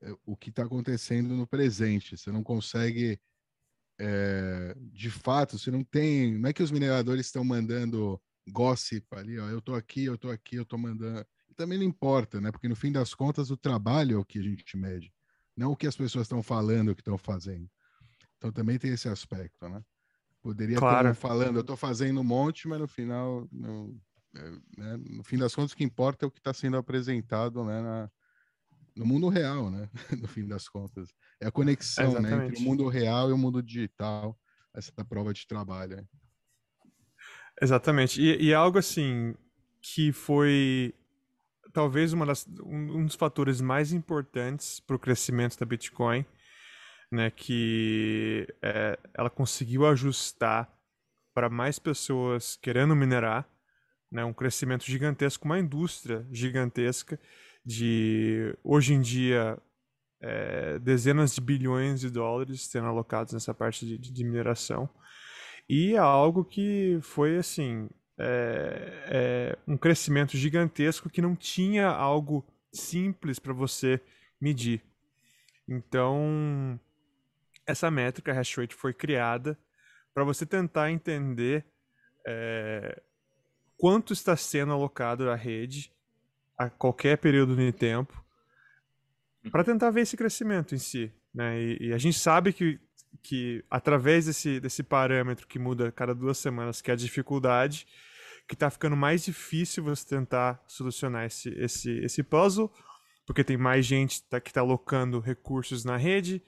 [0.00, 2.16] é, o que está acontecendo no presente.
[2.16, 3.20] Você não consegue
[3.98, 9.38] é, de fato, você não tem, não é que os mineradores estão mandando gossip ali,
[9.38, 11.26] ó, eu tô aqui, eu tô aqui, eu tô mandando.
[11.48, 12.52] E também não importa, né?
[12.52, 15.12] Porque no fim das contas o trabalho é o que a gente mede,
[15.56, 17.68] não o que as pessoas estão falando, o que estão fazendo.
[18.36, 19.82] Então também tem esse aspecto, né?
[20.42, 21.08] Poderia claro.
[21.08, 23.98] estar falando, eu estou fazendo um monte, mas no final, no,
[24.34, 24.96] é, né?
[25.10, 27.80] no fim das contas, o que importa é o que está sendo apresentado, né?
[27.80, 28.10] Na,
[28.96, 29.88] no mundo real, né?
[30.20, 31.12] no fim das contas.
[31.40, 32.46] É a conexão né?
[32.46, 34.38] entre o mundo real e o mundo digital,
[34.74, 35.96] essa prova de trabalho.
[35.96, 36.04] Né?
[37.60, 38.20] Exatamente.
[38.20, 39.34] E, e algo assim
[39.82, 40.94] que foi
[41.72, 46.24] talvez uma das, um, um dos fatores mais importantes para o crescimento da Bitcoin,
[47.12, 50.72] né, que é, ela conseguiu ajustar
[51.34, 53.46] para mais pessoas querendo minerar,
[54.10, 57.20] né, um crescimento gigantesco, uma indústria gigantesca
[57.66, 59.58] de hoje em dia
[60.20, 64.88] é, dezenas de bilhões de dólares sendo alocados nessa parte de, de mineração.
[65.68, 73.40] E é algo que foi assim é, um crescimento gigantesco que não tinha algo simples
[73.40, 74.00] para você
[74.40, 74.80] medir.
[75.68, 76.78] Então,
[77.66, 79.58] essa métrica hash rate foi criada
[80.14, 81.66] para você tentar entender
[83.76, 85.92] quanto está sendo alocado à rede
[86.56, 88.24] a qualquer período de tempo
[89.50, 91.12] para tentar ver esse crescimento em si.
[91.34, 91.60] Né?
[91.60, 92.80] E, e, a gente sabe que,
[93.22, 97.86] que através desse, desse parâmetro que muda cada duas semanas, que é a dificuldade,
[98.48, 102.72] que está ficando mais difícil você tentar solucionar esse, esse, esse puzzle,
[103.26, 106.42] porque tem mais gente tá, que está alocando recursos na rede,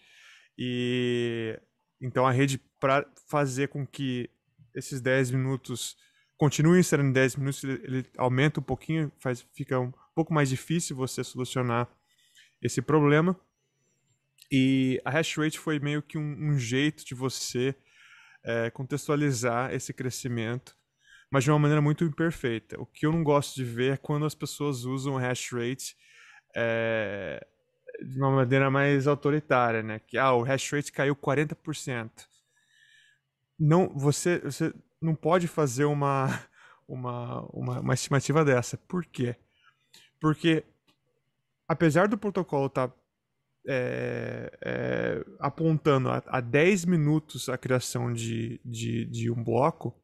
[0.56, 1.58] e
[2.00, 4.30] então a rede, para fazer com que
[4.74, 5.96] esses 10 minutos
[6.38, 10.96] continuem sendo 10 minutos, ele, ele aumenta um pouquinho, faz, fica um pouco mais difícil
[10.96, 11.88] você solucionar
[12.62, 13.38] esse problema.
[14.50, 17.74] E a hash rate foi meio que um, um jeito de você
[18.42, 20.74] é, contextualizar esse crescimento,
[21.30, 22.80] mas de uma maneira muito imperfeita.
[22.80, 25.96] O que eu não gosto de ver é quando as pessoas usam hash rate
[26.56, 27.44] é,
[28.00, 29.98] de uma maneira mais autoritária, né?
[29.98, 32.10] Que ah, o hash rate caiu 40%.
[33.58, 36.28] Não, você, você não pode fazer uma,
[36.86, 38.76] uma, uma, uma estimativa dessa.
[38.76, 39.36] Por quê?
[40.20, 40.64] Porque
[41.66, 42.94] apesar do protocolo estar tá,
[43.66, 49.94] é, é, apontando a, a 10 minutos a criação de, de, de um bloco,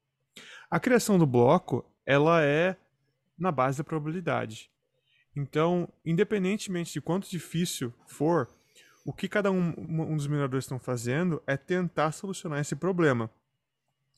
[0.70, 2.76] a criação do bloco ela é
[3.38, 4.70] na base da probabilidade.
[5.36, 8.48] Então, independentemente de quanto difícil for,
[9.04, 13.30] o que cada um, um dos mineradores estão fazendo é tentar solucionar esse problema.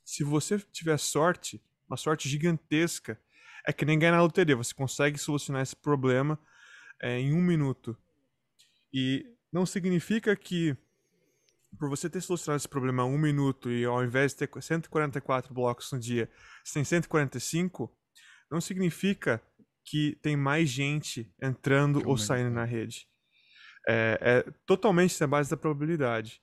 [0.06, 3.20] Se você tiver sorte, uma sorte gigantesca,
[3.66, 6.38] é que nem ganhar na loteria, você consegue solucionar esse problema
[7.02, 7.98] é, em um minuto.
[8.92, 10.76] E não significa que
[11.76, 15.52] por você ter solucionado esse problema em um minuto e ao invés de ter 144
[15.52, 16.30] blocos no dia,
[16.64, 17.92] você tem 145,
[18.48, 19.42] não significa
[19.84, 23.08] que tem mais gente entrando ou saindo na rede.
[23.88, 26.40] É, é totalmente na base da probabilidade.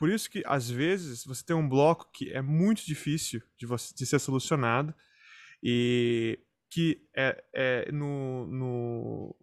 [0.00, 3.94] Por isso que, às vezes, você tem um bloco que é muito difícil de, você,
[3.94, 4.94] de ser solucionado
[5.62, 6.38] e
[6.70, 9.36] que é, é no, no,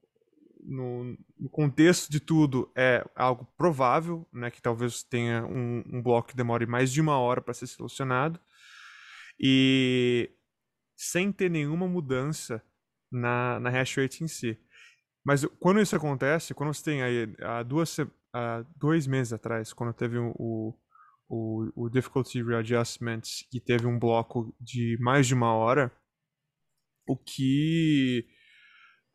[0.64, 6.30] no, no, contexto de tudo, é algo provável, né, que talvez tenha um, um bloco
[6.30, 8.40] que demore mais de uma hora para ser solucionado,
[9.40, 10.32] e
[10.96, 12.64] sem ter nenhuma mudança
[13.12, 14.58] na, na hash rate em si.
[15.24, 17.28] Mas quando isso acontece, quando você tem aí
[17.68, 17.96] duas,
[18.38, 20.78] há dois meses atrás, quando teve o,
[21.28, 25.92] o, o Difficulty Readjustment, que teve um bloco de mais de uma hora,
[27.08, 28.28] o que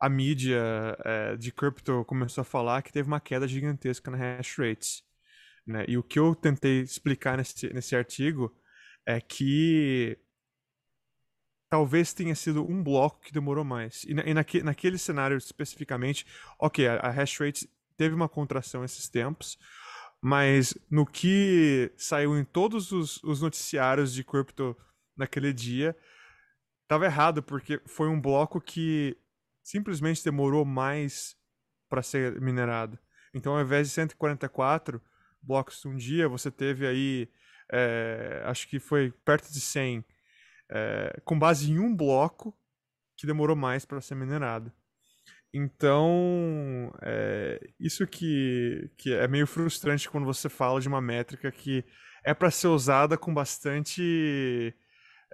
[0.01, 0.61] a mídia
[1.05, 5.05] é, de crypto começou a falar que teve uma queda gigantesca na hash rates.
[5.65, 5.85] Né?
[5.87, 8.53] E o que eu tentei explicar nesse, nesse artigo
[9.07, 10.19] é que
[11.71, 14.03] talvez tenha sido um bloco que demorou mais.
[14.05, 16.27] E, na, e naque, naquele cenário especificamente,
[16.59, 17.69] ok, a, a hash rate
[18.03, 19.57] teve uma contração esses tempos,
[20.21, 24.77] mas no que saiu em todos os, os noticiários de crypto
[25.17, 25.97] naquele dia,
[26.83, 29.17] estava errado, porque foi um bloco que
[29.63, 31.37] simplesmente demorou mais
[31.89, 32.99] para ser minerado.
[33.33, 35.01] Então, ao invés de 144
[35.41, 37.31] blocos um dia, você teve aí,
[37.71, 40.05] é, acho que foi perto de 100,
[40.69, 42.53] é, com base em um bloco
[43.17, 44.73] que demorou mais para ser minerado.
[45.53, 51.85] Então, é, isso que, que é meio frustrante quando você fala de uma métrica que
[52.25, 54.75] é para ser usada com bastante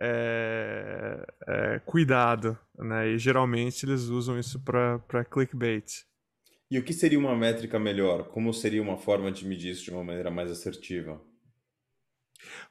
[0.01, 3.09] é, é, cuidado, né?
[3.11, 6.05] E geralmente eles usam isso para clickbait.
[6.71, 8.29] E o que seria uma métrica melhor?
[8.29, 11.21] Como seria uma forma de medir isso de uma maneira mais assertiva?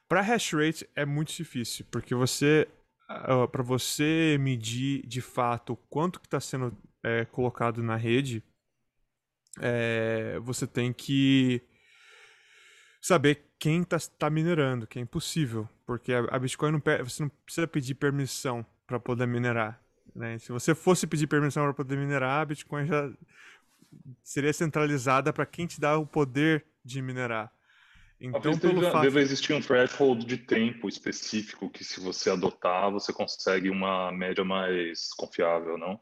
[0.07, 2.67] Para hash rate é muito difícil, porque você
[3.09, 8.43] uh, para você medir de fato quanto que está sendo é, colocado na rede,
[9.59, 11.61] é, você tem que
[13.01, 17.29] saber quem está tá minerando, que é impossível, porque a, a Bitcoin não você não
[17.45, 19.81] precisa pedir permissão para poder minerar.
[20.15, 20.37] Né?
[20.39, 23.11] Se você fosse pedir permissão para poder minerar, a Bitcoin já
[24.23, 27.51] seria centralizada para quem te dá o poder de minerar.
[28.19, 29.03] Então, pelo deve, fato...
[29.03, 34.43] deve existir um threshold de tempo específico que, se você adotar, você consegue uma média
[34.43, 35.99] mais confiável, não?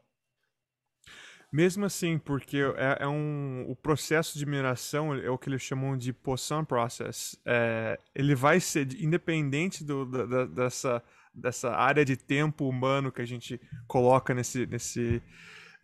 [1.52, 5.96] Mesmo assim, porque é, é, um, o processo de mineração é o que eles chamam
[5.96, 7.38] de Poisson Process.
[7.46, 13.26] É, ele vai ser independente do, da, dessa, dessa área de tempo humano que a
[13.26, 15.22] gente coloca nesse, nesse,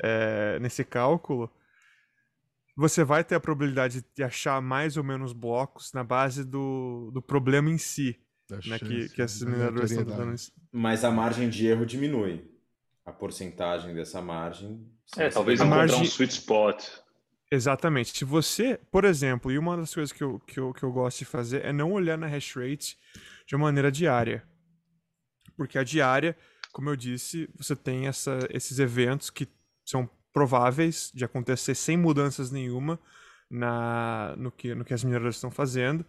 [0.03, 1.51] é, nesse cálculo.
[2.77, 7.23] Você vai ter a probabilidade de achar mais ou menos blocos na base do, do
[7.23, 8.19] problema em si.
[8.67, 10.35] Né, que, que esses mineradores estão dando.
[10.71, 12.52] Mas a margem de erro diminui.
[13.05, 14.87] A porcentagem dessa margem
[15.17, 16.01] é, talvez encontrar margem...
[16.01, 16.85] um sweet spot.
[17.51, 18.17] Exatamente.
[18.17, 21.19] Se você, por exemplo, e uma das coisas que eu, que, eu, que eu gosto
[21.19, 22.97] de fazer é não olhar na hash rate
[23.47, 24.43] de uma maneira diária.
[25.57, 26.37] Porque a diária,
[26.73, 29.47] como eu disse, você tem essa, esses eventos que
[29.85, 32.99] são prováveis de acontecer sem mudanças nenhuma
[33.51, 36.07] na, no, que, no que as mineradoras estão fazendo,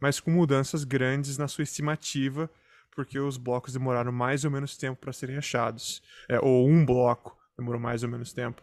[0.00, 2.50] mas com mudanças grandes na sua estimativa,
[2.94, 6.02] porque os blocos demoraram mais ou menos tempo para serem achados.
[6.28, 8.62] É, ou um bloco demorou mais ou menos tempo.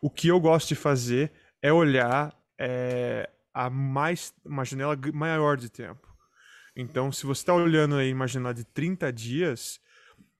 [0.00, 5.70] O que eu gosto de fazer é olhar é, a mais uma janela maior de
[5.70, 6.06] tempo.
[6.76, 9.80] Então, se você está olhando aí uma janela de 30 dias,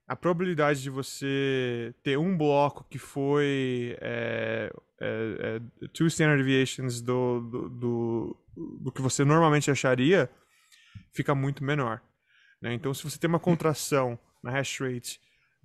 [0.07, 4.71] a probabilidade de você ter um bloco que foi é,
[5.01, 8.37] é, é, two standard deviations do, do, do,
[8.81, 10.31] do, que você normalmente acharia
[11.13, 12.03] fica muito menor.
[12.65, 12.73] Né?
[12.73, 15.21] Então, se você tem uma contração na hash rate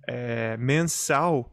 [0.06, 1.50] é, mensal,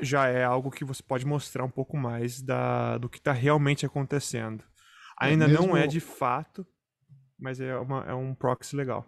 [0.00, 3.84] já é algo que você pode mostrar um pouco mais da, do que está realmente
[3.84, 4.62] acontecendo.
[5.20, 5.66] É Ainda mesmo...
[5.66, 6.64] não é de fato,
[7.36, 9.04] mas é, uma, é um proxy legal.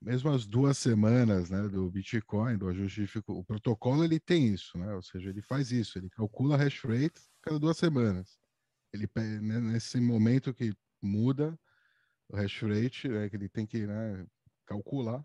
[0.00, 4.76] Mesmo as duas semanas né, do Bitcoin, do ajuste de o protocolo ele tem isso,
[4.76, 4.92] né?
[4.92, 8.36] Ou seja, ele faz isso, ele calcula a hash rate cada duas semanas.
[8.92, 11.56] Ele né, nesse momento que muda
[12.32, 14.26] o hash rate, né, que ele tem que né,
[14.66, 15.24] calcular,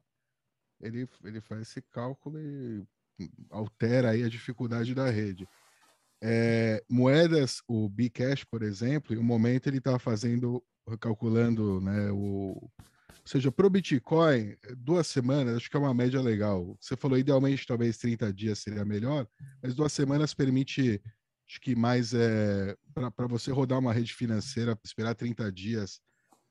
[0.82, 2.86] ele, ele faz esse cálculo e
[3.50, 5.48] altera aí a dificuldade da rede.
[6.22, 10.64] É, moedas, o Bcash, por exemplo, em um momento ele estava fazendo,
[11.00, 12.72] calculando, né, o, ou
[13.26, 16.78] seja, para o Bitcoin, duas semanas, acho que é uma média legal.
[16.80, 19.28] Você falou, idealmente, talvez 30 dias seria melhor,
[19.64, 21.02] mas duas semanas permite,
[21.48, 22.76] acho que mais é,
[23.16, 26.02] para você rodar uma rede financeira, esperar 30 dias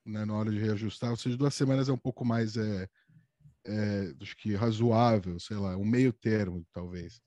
[0.07, 2.88] né, na hora de reajustar, ou seja, duas semanas é um pouco mais é,
[3.66, 7.20] é, acho que razoável, sei lá, um meio termo, talvez,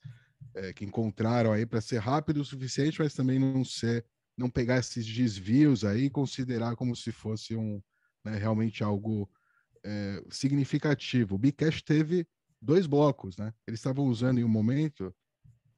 [0.55, 4.05] é, que encontraram aí para ser rápido o suficiente, mas também não ser,
[4.38, 7.82] não pegar esses desvios aí e considerar como se fosse um
[8.23, 9.30] né, realmente algo
[9.84, 11.36] é, significativo.
[11.36, 12.27] O Bcash teve
[12.61, 13.53] dois blocos, né?
[13.67, 15.13] Eles estavam usando em um momento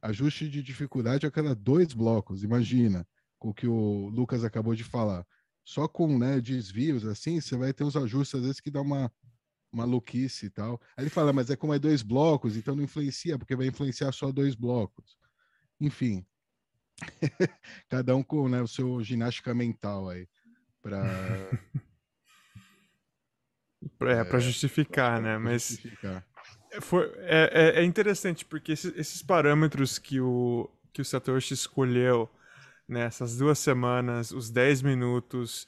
[0.01, 2.43] ajuste de dificuldade a cada dois blocos.
[2.43, 5.25] Imagina com o que o Lucas acabou de falar.
[5.63, 9.11] Só com né, desvios assim, você vai ter uns ajustes às vezes que dá uma
[9.71, 10.81] maluquice e tal.
[10.97, 14.11] Aí ele fala, mas é como é dois blocos, então não influencia, porque vai influenciar
[14.11, 15.17] só dois blocos.
[15.79, 16.25] Enfim,
[17.89, 20.27] cada um com né, o seu ginástica mental aí
[20.81, 21.03] para
[24.01, 25.37] é, para justificar, né?
[25.37, 26.25] Mas justificar.
[26.81, 32.29] Foi, é, é, é interessante porque esses, esses, parâmetros que o, que o Satoshi escolheu
[32.91, 35.67] nessas né, duas semanas, os 10 minutos,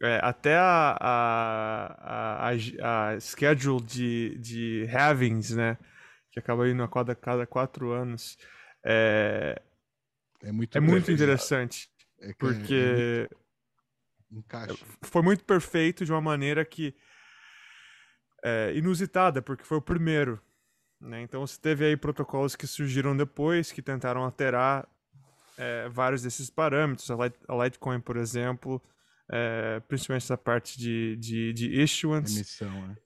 [0.00, 5.76] é, até a, a, a, a, schedule de, de halvings, né?
[6.30, 8.38] Que acaba indo a cada, cada quatro anos.
[8.84, 9.60] É,
[10.42, 11.90] é muito, é muito interessante.
[12.20, 13.28] É, é porque
[14.30, 14.78] encaixa.
[15.02, 16.94] foi muito perfeito de uma maneira que
[18.44, 20.40] é, inusitada, porque foi o primeiro.
[21.00, 21.22] Né?
[21.22, 24.88] Então você teve aí protocolos que surgiram depois, que tentaram alterar
[25.60, 27.10] é, vários desses parâmetros.
[27.10, 28.82] A, Litecoin, por exemplo,
[29.30, 32.36] é, principalmente essa parte de, de, de issuance.
[32.36, 32.96] Emissão, né?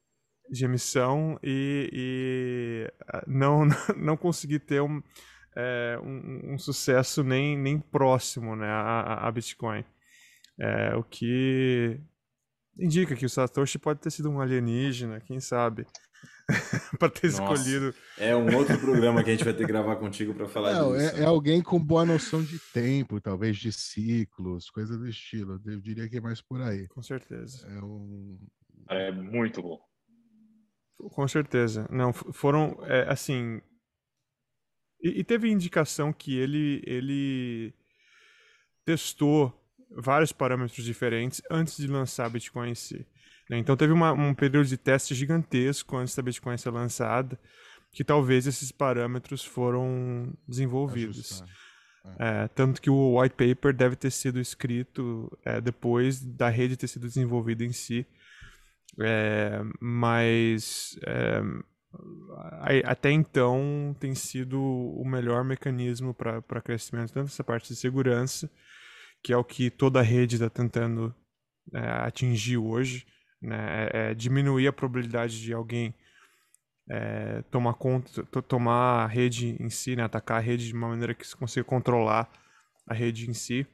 [0.50, 2.92] De emissão e, e,
[3.26, 5.02] não, não consegui ter um,
[5.56, 9.84] é, um, um, sucesso nem, nem próximo né, a, a Bitcoin.
[10.60, 11.98] É, o que
[12.78, 15.86] indica que o Satoshi pode ter sido um alienígena, quem sabe,
[16.98, 17.94] para ter Nossa, escolhido.
[18.18, 20.92] É um outro programa que a gente vai ter que gravar contigo para falar Não,
[20.96, 21.16] disso.
[21.16, 25.60] É, é, alguém com boa noção de tempo, talvez de ciclos, coisa do estilo.
[25.64, 26.86] Eu diria que é mais por aí.
[26.88, 27.66] Com certeza.
[27.68, 28.38] É, um...
[28.88, 29.80] é muito bom.
[30.96, 31.86] Com certeza.
[31.90, 33.60] Não, foram, é, assim...
[35.02, 37.74] E, e teve indicação que ele, ele
[38.84, 39.52] testou
[39.90, 43.06] vários parâmetros diferentes antes de lançar Bitcoin em si.
[43.48, 43.58] Né?
[43.58, 47.38] Então teve uma, um período de teste gigantesco antes da Bitcoin ser lançada,
[47.92, 51.42] que talvez esses parâmetros foram desenvolvidos.
[51.42, 51.64] É.
[52.18, 56.88] É, tanto que o white paper deve ter sido escrito é, depois da rede ter
[56.88, 58.06] sido desenvolvida em si.
[59.00, 61.40] É, mas é,
[62.84, 68.50] até então tem sido o melhor mecanismo para crescimento, tanto essa parte de segurança,
[69.22, 71.14] que é o que toda a rede está tentando
[71.72, 73.06] é, atingir hoje,
[73.44, 73.88] né?
[73.92, 75.94] É, é, diminuir a probabilidade de alguém
[76.88, 80.02] é, tomar conta, tomar a rede em si, né?
[80.02, 82.30] atacar a rede de uma maneira que se consiga controlar
[82.86, 83.66] a rede em si.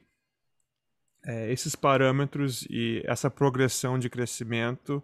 [1.25, 5.03] É, esses parâmetros e essa progressão de crescimento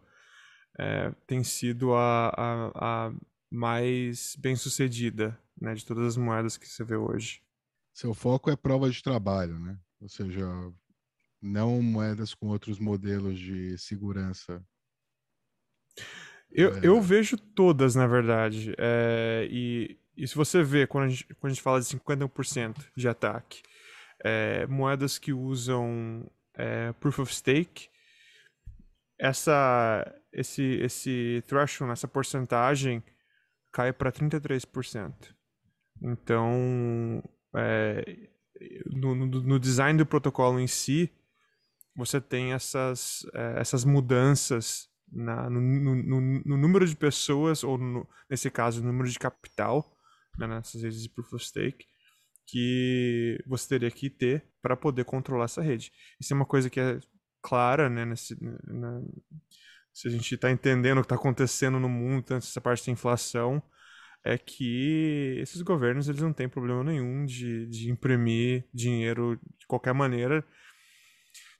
[0.79, 3.13] é, tem sido a, a, a
[3.51, 7.41] mais bem sucedida né, de todas as moedas que você vê hoje.
[7.93, 9.77] Seu foco é prova de trabalho, né?
[9.99, 10.45] Ou seja,
[11.47, 14.63] não moedas com outros modelos de segurança.
[16.51, 16.79] Eu, é...
[16.83, 18.73] eu vejo todas, na verdade.
[18.77, 22.85] É, e, e se você vê, quando a gente, quando a gente fala de 50%
[22.95, 23.61] de ataque,
[24.23, 27.89] é, moedas que usam é, Proof of Stake,
[29.19, 33.03] essa, esse, esse threshold, essa porcentagem,
[33.71, 35.13] cai para 33%.
[36.01, 37.23] Então,
[37.55, 38.29] é,
[38.85, 41.11] no, no, no, design do protocolo em si,
[41.97, 48.51] você tem essas, é, essas mudanças na, no, no, no, número de pessoas, ou nesse
[48.51, 49.97] caso, no número de capital,
[50.37, 51.87] né, nessas redes de Proof of Stake,
[52.45, 55.91] que você teria que ter para poder controlar essa rede.
[56.19, 56.99] Isso é uma coisa que é
[57.41, 59.01] clara, né, nesse, na,
[59.91, 62.91] se a gente está entendendo o que está acontecendo no mundo, tanto essa parte da
[62.91, 63.61] inflação,
[64.23, 69.93] é que esses governos eles não têm problema nenhum de, de imprimir dinheiro de qualquer
[69.93, 70.45] maneira,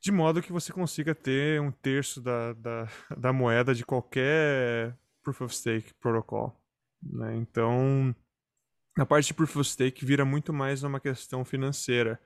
[0.02, 2.88] de modo que você consiga ter um terço da, da,
[3.18, 6.60] da moeda de qualquer Proof of Stake protocol.
[7.02, 7.36] Né?
[7.38, 8.16] Então,
[8.98, 12.20] a parte de Proof of Stake vira muito mais uma questão financeira.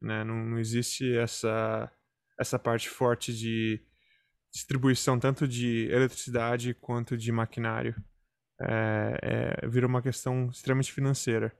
[0.00, 0.24] Né?
[0.24, 1.90] Não, não existe essa,
[2.38, 3.80] essa parte forte de
[4.52, 7.94] distribuição tanto de eletricidade quanto de maquinário.
[8.58, 11.52] É, é, vira uma questão extremamente financeira.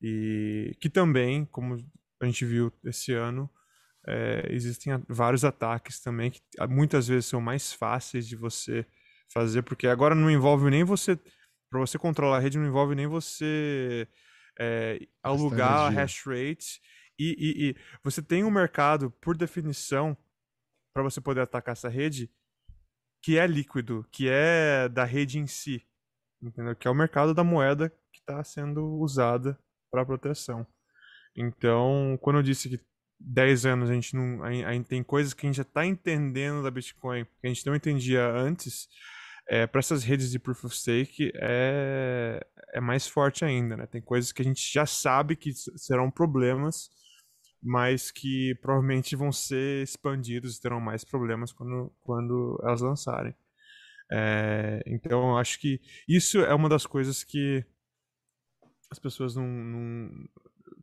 [0.00, 1.76] E que também, como
[2.20, 3.50] a gente viu esse ano,
[4.06, 8.86] é, existem vários ataques também que muitas vezes são mais fáceis de você
[9.32, 11.16] fazer, porque agora não envolve nem você.
[11.70, 14.08] Para você controlar a rede, não envolve nem você
[14.58, 16.80] é, alugar a hash rate.
[17.18, 20.16] E, e, e, você tem um mercado, por definição,
[20.92, 22.30] para você poder atacar essa rede,
[23.22, 25.86] que é líquido, que é da rede em si.
[26.42, 26.74] Entendeu?
[26.74, 29.58] Que é o mercado da moeda que está sendo usada
[29.90, 30.66] para proteção.
[31.36, 32.89] Então, quando eu disse que
[33.20, 34.42] 10 anos a gente não.
[34.42, 37.66] A, gente tem coisas que a gente já está entendendo da Bitcoin que a gente
[37.66, 38.88] não entendia antes.
[39.48, 42.40] É, para essas redes de Proof of Stake é,
[42.72, 43.86] é mais forte ainda, né?
[43.86, 46.88] Tem coisas que a gente já sabe que serão problemas,
[47.62, 53.34] mas que provavelmente vão ser expandidos e terão mais problemas quando, quando elas lançarem.
[54.10, 57.64] É, então, acho que isso é uma das coisas que
[58.90, 60.28] as pessoas não, não,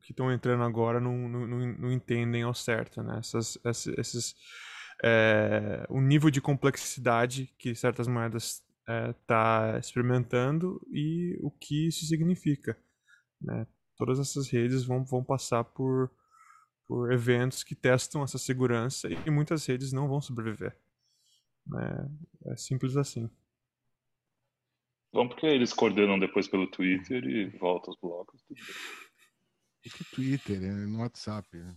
[0.07, 3.19] que estão entrando agora não, não, não, entendem ao certo, né?
[3.19, 3.57] Essas,
[3.97, 4.33] esses,
[5.03, 8.63] é, o nível de complexidade que certas moedas
[9.19, 12.77] está é, experimentando e o que isso significa,
[13.41, 13.67] né?
[13.97, 16.09] Todas essas redes vão, vão passar por,
[16.87, 20.73] por eventos que testam essa segurança e muitas redes não vão sobreviver.
[22.45, 23.29] É, é simples assim.
[25.11, 28.41] Bom, porque eles coordenam depois pelo Twitter e voltam os blocos.
[28.43, 28.61] Tudo
[29.89, 31.75] que Twitter, é no WhatsApp, né?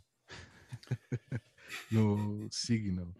[1.90, 3.14] no Signal.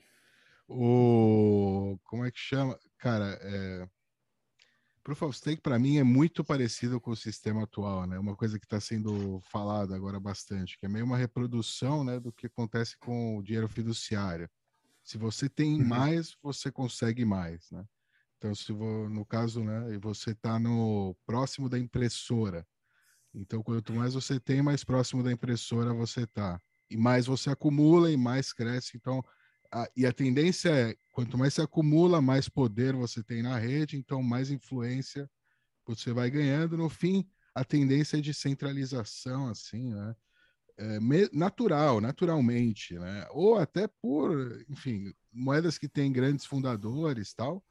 [0.69, 2.79] O como é que chama?
[2.99, 3.89] Cara, é...
[5.03, 8.19] Proof of Stake para mim é muito parecido com o sistema atual, né?
[8.19, 12.31] Uma coisa que está sendo falada agora bastante, que é meio uma reprodução, né, do
[12.31, 14.49] que acontece com o dinheiro fiduciário.
[15.03, 15.89] Se você tem uhum.
[15.89, 17.85] mais, você consegue mais, né?
[18.37, 22.67] Então, se no caso, né, você está no próximo da impressora,
[23.35, 26.61] Então, quanto mais você tem, mais próximo da impressora você está.
[26.91, 28.97] E mais você acumula e mais cresce.
[28.97, 29.25] Então,
[29.73, 33.97] a, e a tendência é, quanto mais se acumula, mais poder você tem na rede,
[33.97, 35.31] então mais influência
[35.87, 36.77] você vai ganhando.
[36.77, 40.15] No fim, a tendência é de centralização, assim, né?
[40.79, 40.99] É,
[41.33, 43.27] natural, naturalmente, né?
[43.33, 47.63] Ou até por, enfim, moedas que têm grandes fundadores tal,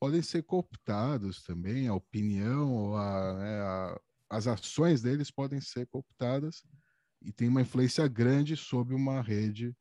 [0.00, 4.00] podem ser cooptados também, a opinião ou a, né, a,
[4.30, 6.62] as ações deles podem ser cooptadas
[7.22, 9.74] e tem uma influência grande sobre uma rede,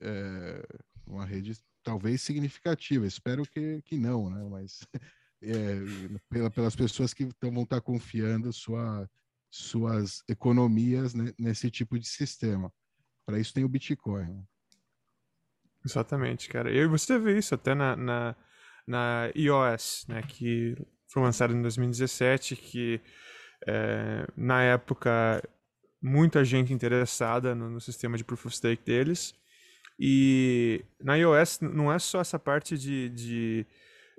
[0.00, 0.66] é,
[1.06, 3.06] uma rede talvez significativa.
[3.06, 4.48] Espero que, que não, né?
[4.48, 4.80] Mas
[5.42, 5.80] é,
[6.28, 9.08] pela, pelas pessoas que tão, vão estar confiando sua,
[9.50, 12.72] suas economias né, nesse tipo de sistema.
[13.26, 14.26] Para isso tem o Bitcoin.
[14.26, 14.44] Né?
[15.84, 16.72] Exatamente, cara.
[16.72, 18.36] E você vê isso até na, na,
[18.86, 20.22] na iOS, né?
[20.22, 20.74] Que
[21.08, 23.00] foi lançado em 2017, que
[23.66, 25.42] é, na época
[26.00, 29.34] muita gente interessada no, no, sistema de Proof of Stake deles.
[29.98, 33.66] E na iOS não é só essa parte de, de,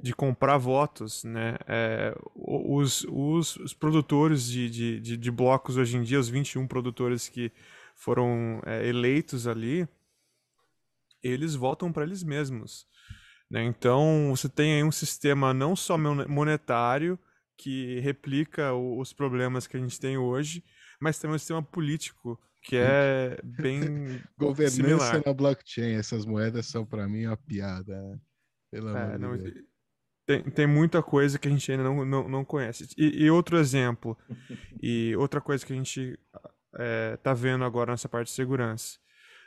[0.02, 1.58] de comprar votos, né?
[1.68, 7.28] É, os, os, os, produtores de, de, de, blocos hoje em dia, os 21 produtores
[7.28, 7.52] que
[7.94, 9.88] foram é, eleitos ali,
[11.22, 12.88] eles votam para eles mesmos.
[13.50, 13.64] Né?
[13.64, 17.20] Então você tem aí um sistema não só monetário
[17.58, 20.64] que replica os problemas que a gente tem hoje,
[21.00, 23.80] mas também um sistema político que é bem
[24.38, 25.24] governança similar.
[25.26, 25.94] na blockchain.
[25.94, 28.02] Essas moedas são para mim uma piada.
[28.02, 28.20] Né?
[28.72, 29.66] Pelo é, não, de
[30.26, 32.90] tem, tem muita coisa que a gente ainda não, não, não conhece.
[32.98, 34.18] E, e outro exemplo,
[34.82, 36.20] e outra coisa que a gente
[36.76, 38.98] é, tá vendo agora nessa parte de segurança.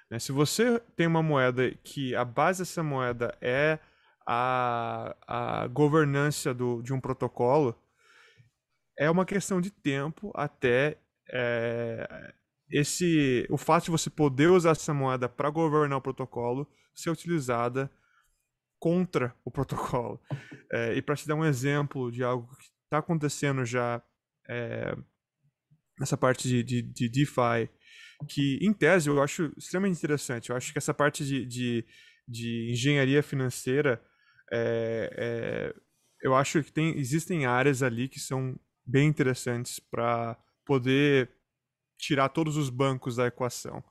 [0.09, 0.19] Né?
[0.19, 3.79] Se você tem uma moeda que a base dessa moeda é
[4.25, 7.77] a, a governança do, de um protocolo,
[8.99, 10.99] é uma questão de tempo até
[11.32, 12.34] é,
[12.70, 17.90] esse o fato de você poder usar essa moeda para governar o protocolo ser utilizada
[18.78, 20.20] contra o protocolo.
[20.72, 24.03] É, e para te dar um exemplo de algo que está acontecendo já
[24.49, 24.96] é,
[25.99, 27.70] nessa parte de, de, de, DeFi,
[28.28, 30.51] que em tese eu acho extremamente interessante.
[30.51, 31.84] Eu acho que essa parte de, de,
[32.26, 34.03] de engenharia financeira,
[34.53, 35.74] é,
[36.22, 38.59] eu acho que tem, existem áreas ali que são
[38.89, 41.30] bem interessantes para poder
[41.99, 43.84] tirar todos os bancos da equação.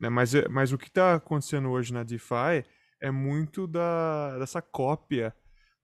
[0.00, 0.08] Né?
[0.08, 2.64] Mas, é, mas o que está acontecendo hoje na DeFi
[3.00, 5.34] é muito da, dessa cópia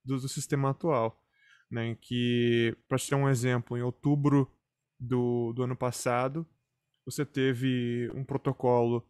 [0.03, 1.23] do, do sistema atual.
[1.69, 1.89] Né?
[1.89, 4.51] Em que, para te ter um exemplo, em outubro
[4.99, 6.47] do, do ano passado,
[7.05, 9.07] você teve um protocolo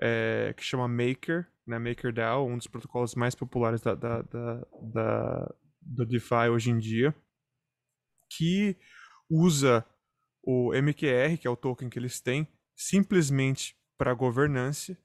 [0.00, 1.78] é, que chama Maker, né?
[1.78, 7.14] MakerDAO, um dos protocolos mais populares da, da, da, da, da DeFi hoje em dia,
[8.30, 8.76] que
[9.28, 9.84] usa
[10.42, 14.96] o MQR, que é o token que eles têm, simplesmente para governança,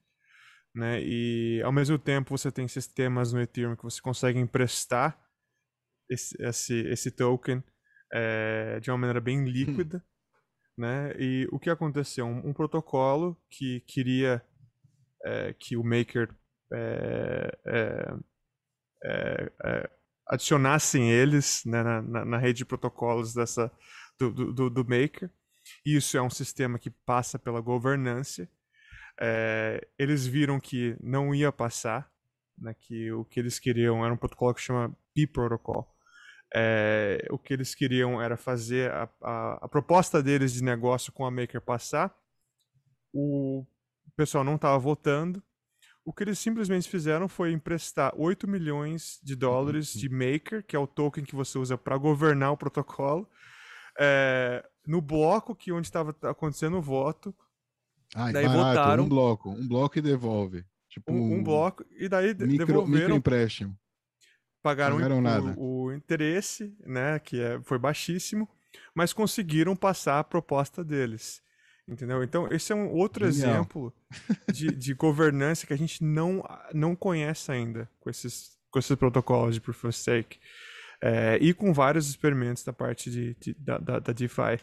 [0.74, 1.00] né?
[1.02, 5.18] E ao mesmo tempo você tem sistemas no Ethereum que você consegue emprestar
[6.08, 7.62] esse, esse, esse token
[8.12, 9.44] é, de uma maneira bem hum.
[9.44, 10.04] líquida,
[10.76, 11.12] né?
[11.18, 12.26] E o que aconteceu?
[12.26, 14.42] Um, um protocolo que queria
[15.24, 16.34] é, que o Maker
[16.72, 17.58] é,
[20.28, 23.70] adicionassem eles né, na, na, na, rede de protocolos dessa,
[24.18, 25.30] do, do, do, Maker.
[25.84, 28.48] Isso é um sistema que passa pela governança.
[29.20, 32.10] É, eles viram que não ia passar,
[32.58, 35.92] né, que o que eles queriam era um protocolo que chama P-Protocol.
[36.54, 41.24] É, o que eles queriam era fazer a, a, a, proposta deles de negócio com
[41.26, 42.14] a Maker passar.
[43.12, 43.66] O
[44.16, 45.42] pessoal não estava votando,
[46.06, 50.78] o que eles simplesmente fizeram foi emprestar 8 milhões de dólares de Maker, que é
[50.78, 53.28] o token que você usa para governar o protocolo,
[53.98, 57.34] é, no bloco que onde estava acontecendo o voto.
[58.14, 60.64] Ah, daí barato, votaram um bloco, um bloco e devolve.
[60.88, 63.16] Tipo um, um bloco e daí micro, devolveram.
[63.16, 63.76] Empréstimo.
[64.62, 64.98] Pagaram
[65.56, 68.48] o, o, interesse, né, que é, foi baixíssimo,
[68.94, 71.42] mas conseguiram passar a proposta deles.
[71.88, 72.22] Entendeu?
[72.24, 73.54] Então, esse é um outro Genial.
[73.54, 73.94] exemplo
[74.52, 76.42] de, de governança que a gente não,
[76.74, 80.38] não conhece ainda com esses, com esses protocolos de Proof of Stake.
[81.00, 84.58] É, e com vários experimentos da parte de, de da, da, da, DeFi.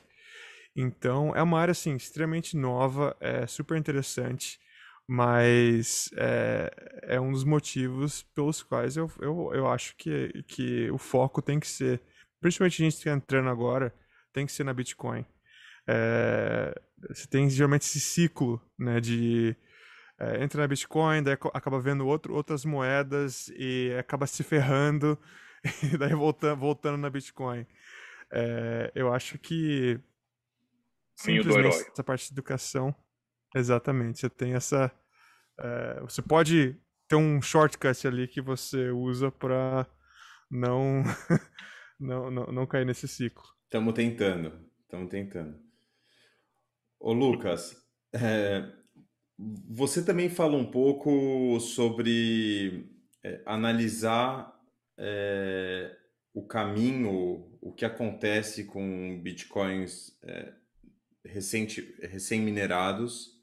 [0.76, 4.60] Então, é uma área assim, extremamente nova, é super interessante,
[5.08, 6.72] mas é,
[7.04, 11.60] é um dos motivos pelos quais eu, eu, eu acho que, que o foco tem
[11.60, 12.02] que ser,
[12.42, 13.94] principalmente a gente que está entrando agora,
[14.34, 15.24] tem que ser na Bitcoin.
[15.88, 16.74] É,
[17.10, 19.56] você tem geralmente esse ciclo, né, de
[20.20, 25.18] é, entra na Bitcoin, daí acaba vendo outro, outras moedas e acaba se ferrando
[25.84, 27.66] e daí voltando, voltando na Bitcoin.
[28.32, 30.00] É, eu acho que
[31.16, 32.96] simplesmente essa parte de educação.
[33.56, 34.92] Exatamente, você tem essa.
[35.60, 36.76] É, você pode
[37.08, 39.86] ter um shortcut ali que você usa para
[40.50, 41.04] não,
[42.00, 43.44] não, não, não cair nesse ciclo.
[43.66, 44.52] Estamos tentando,
[44.82, 45.60] estamos tentando.
[47.04, 47.76] Ô Lucas,
[48.14, 48.66] é,
[49.70, 52.90] você também fala um pouco sobre
[53.22, 54.58] é, analisar
[54.98, 55.94] é,
[56.34, 60.54] o caminho, o que acontece com bitcoins é,
[61.26, 63.34] recente, recém-minerados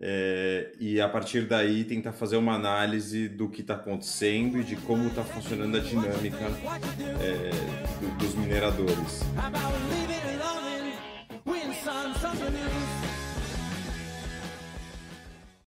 [0.00, 4.76] é, e a partir daí tentar fazer uma análise do que está acontecendo e de
[4.76, 6.46] como está funcionando a dinâmica
[7.20, 7.50] é,
[8.00, 9.20] do, dos mineradores.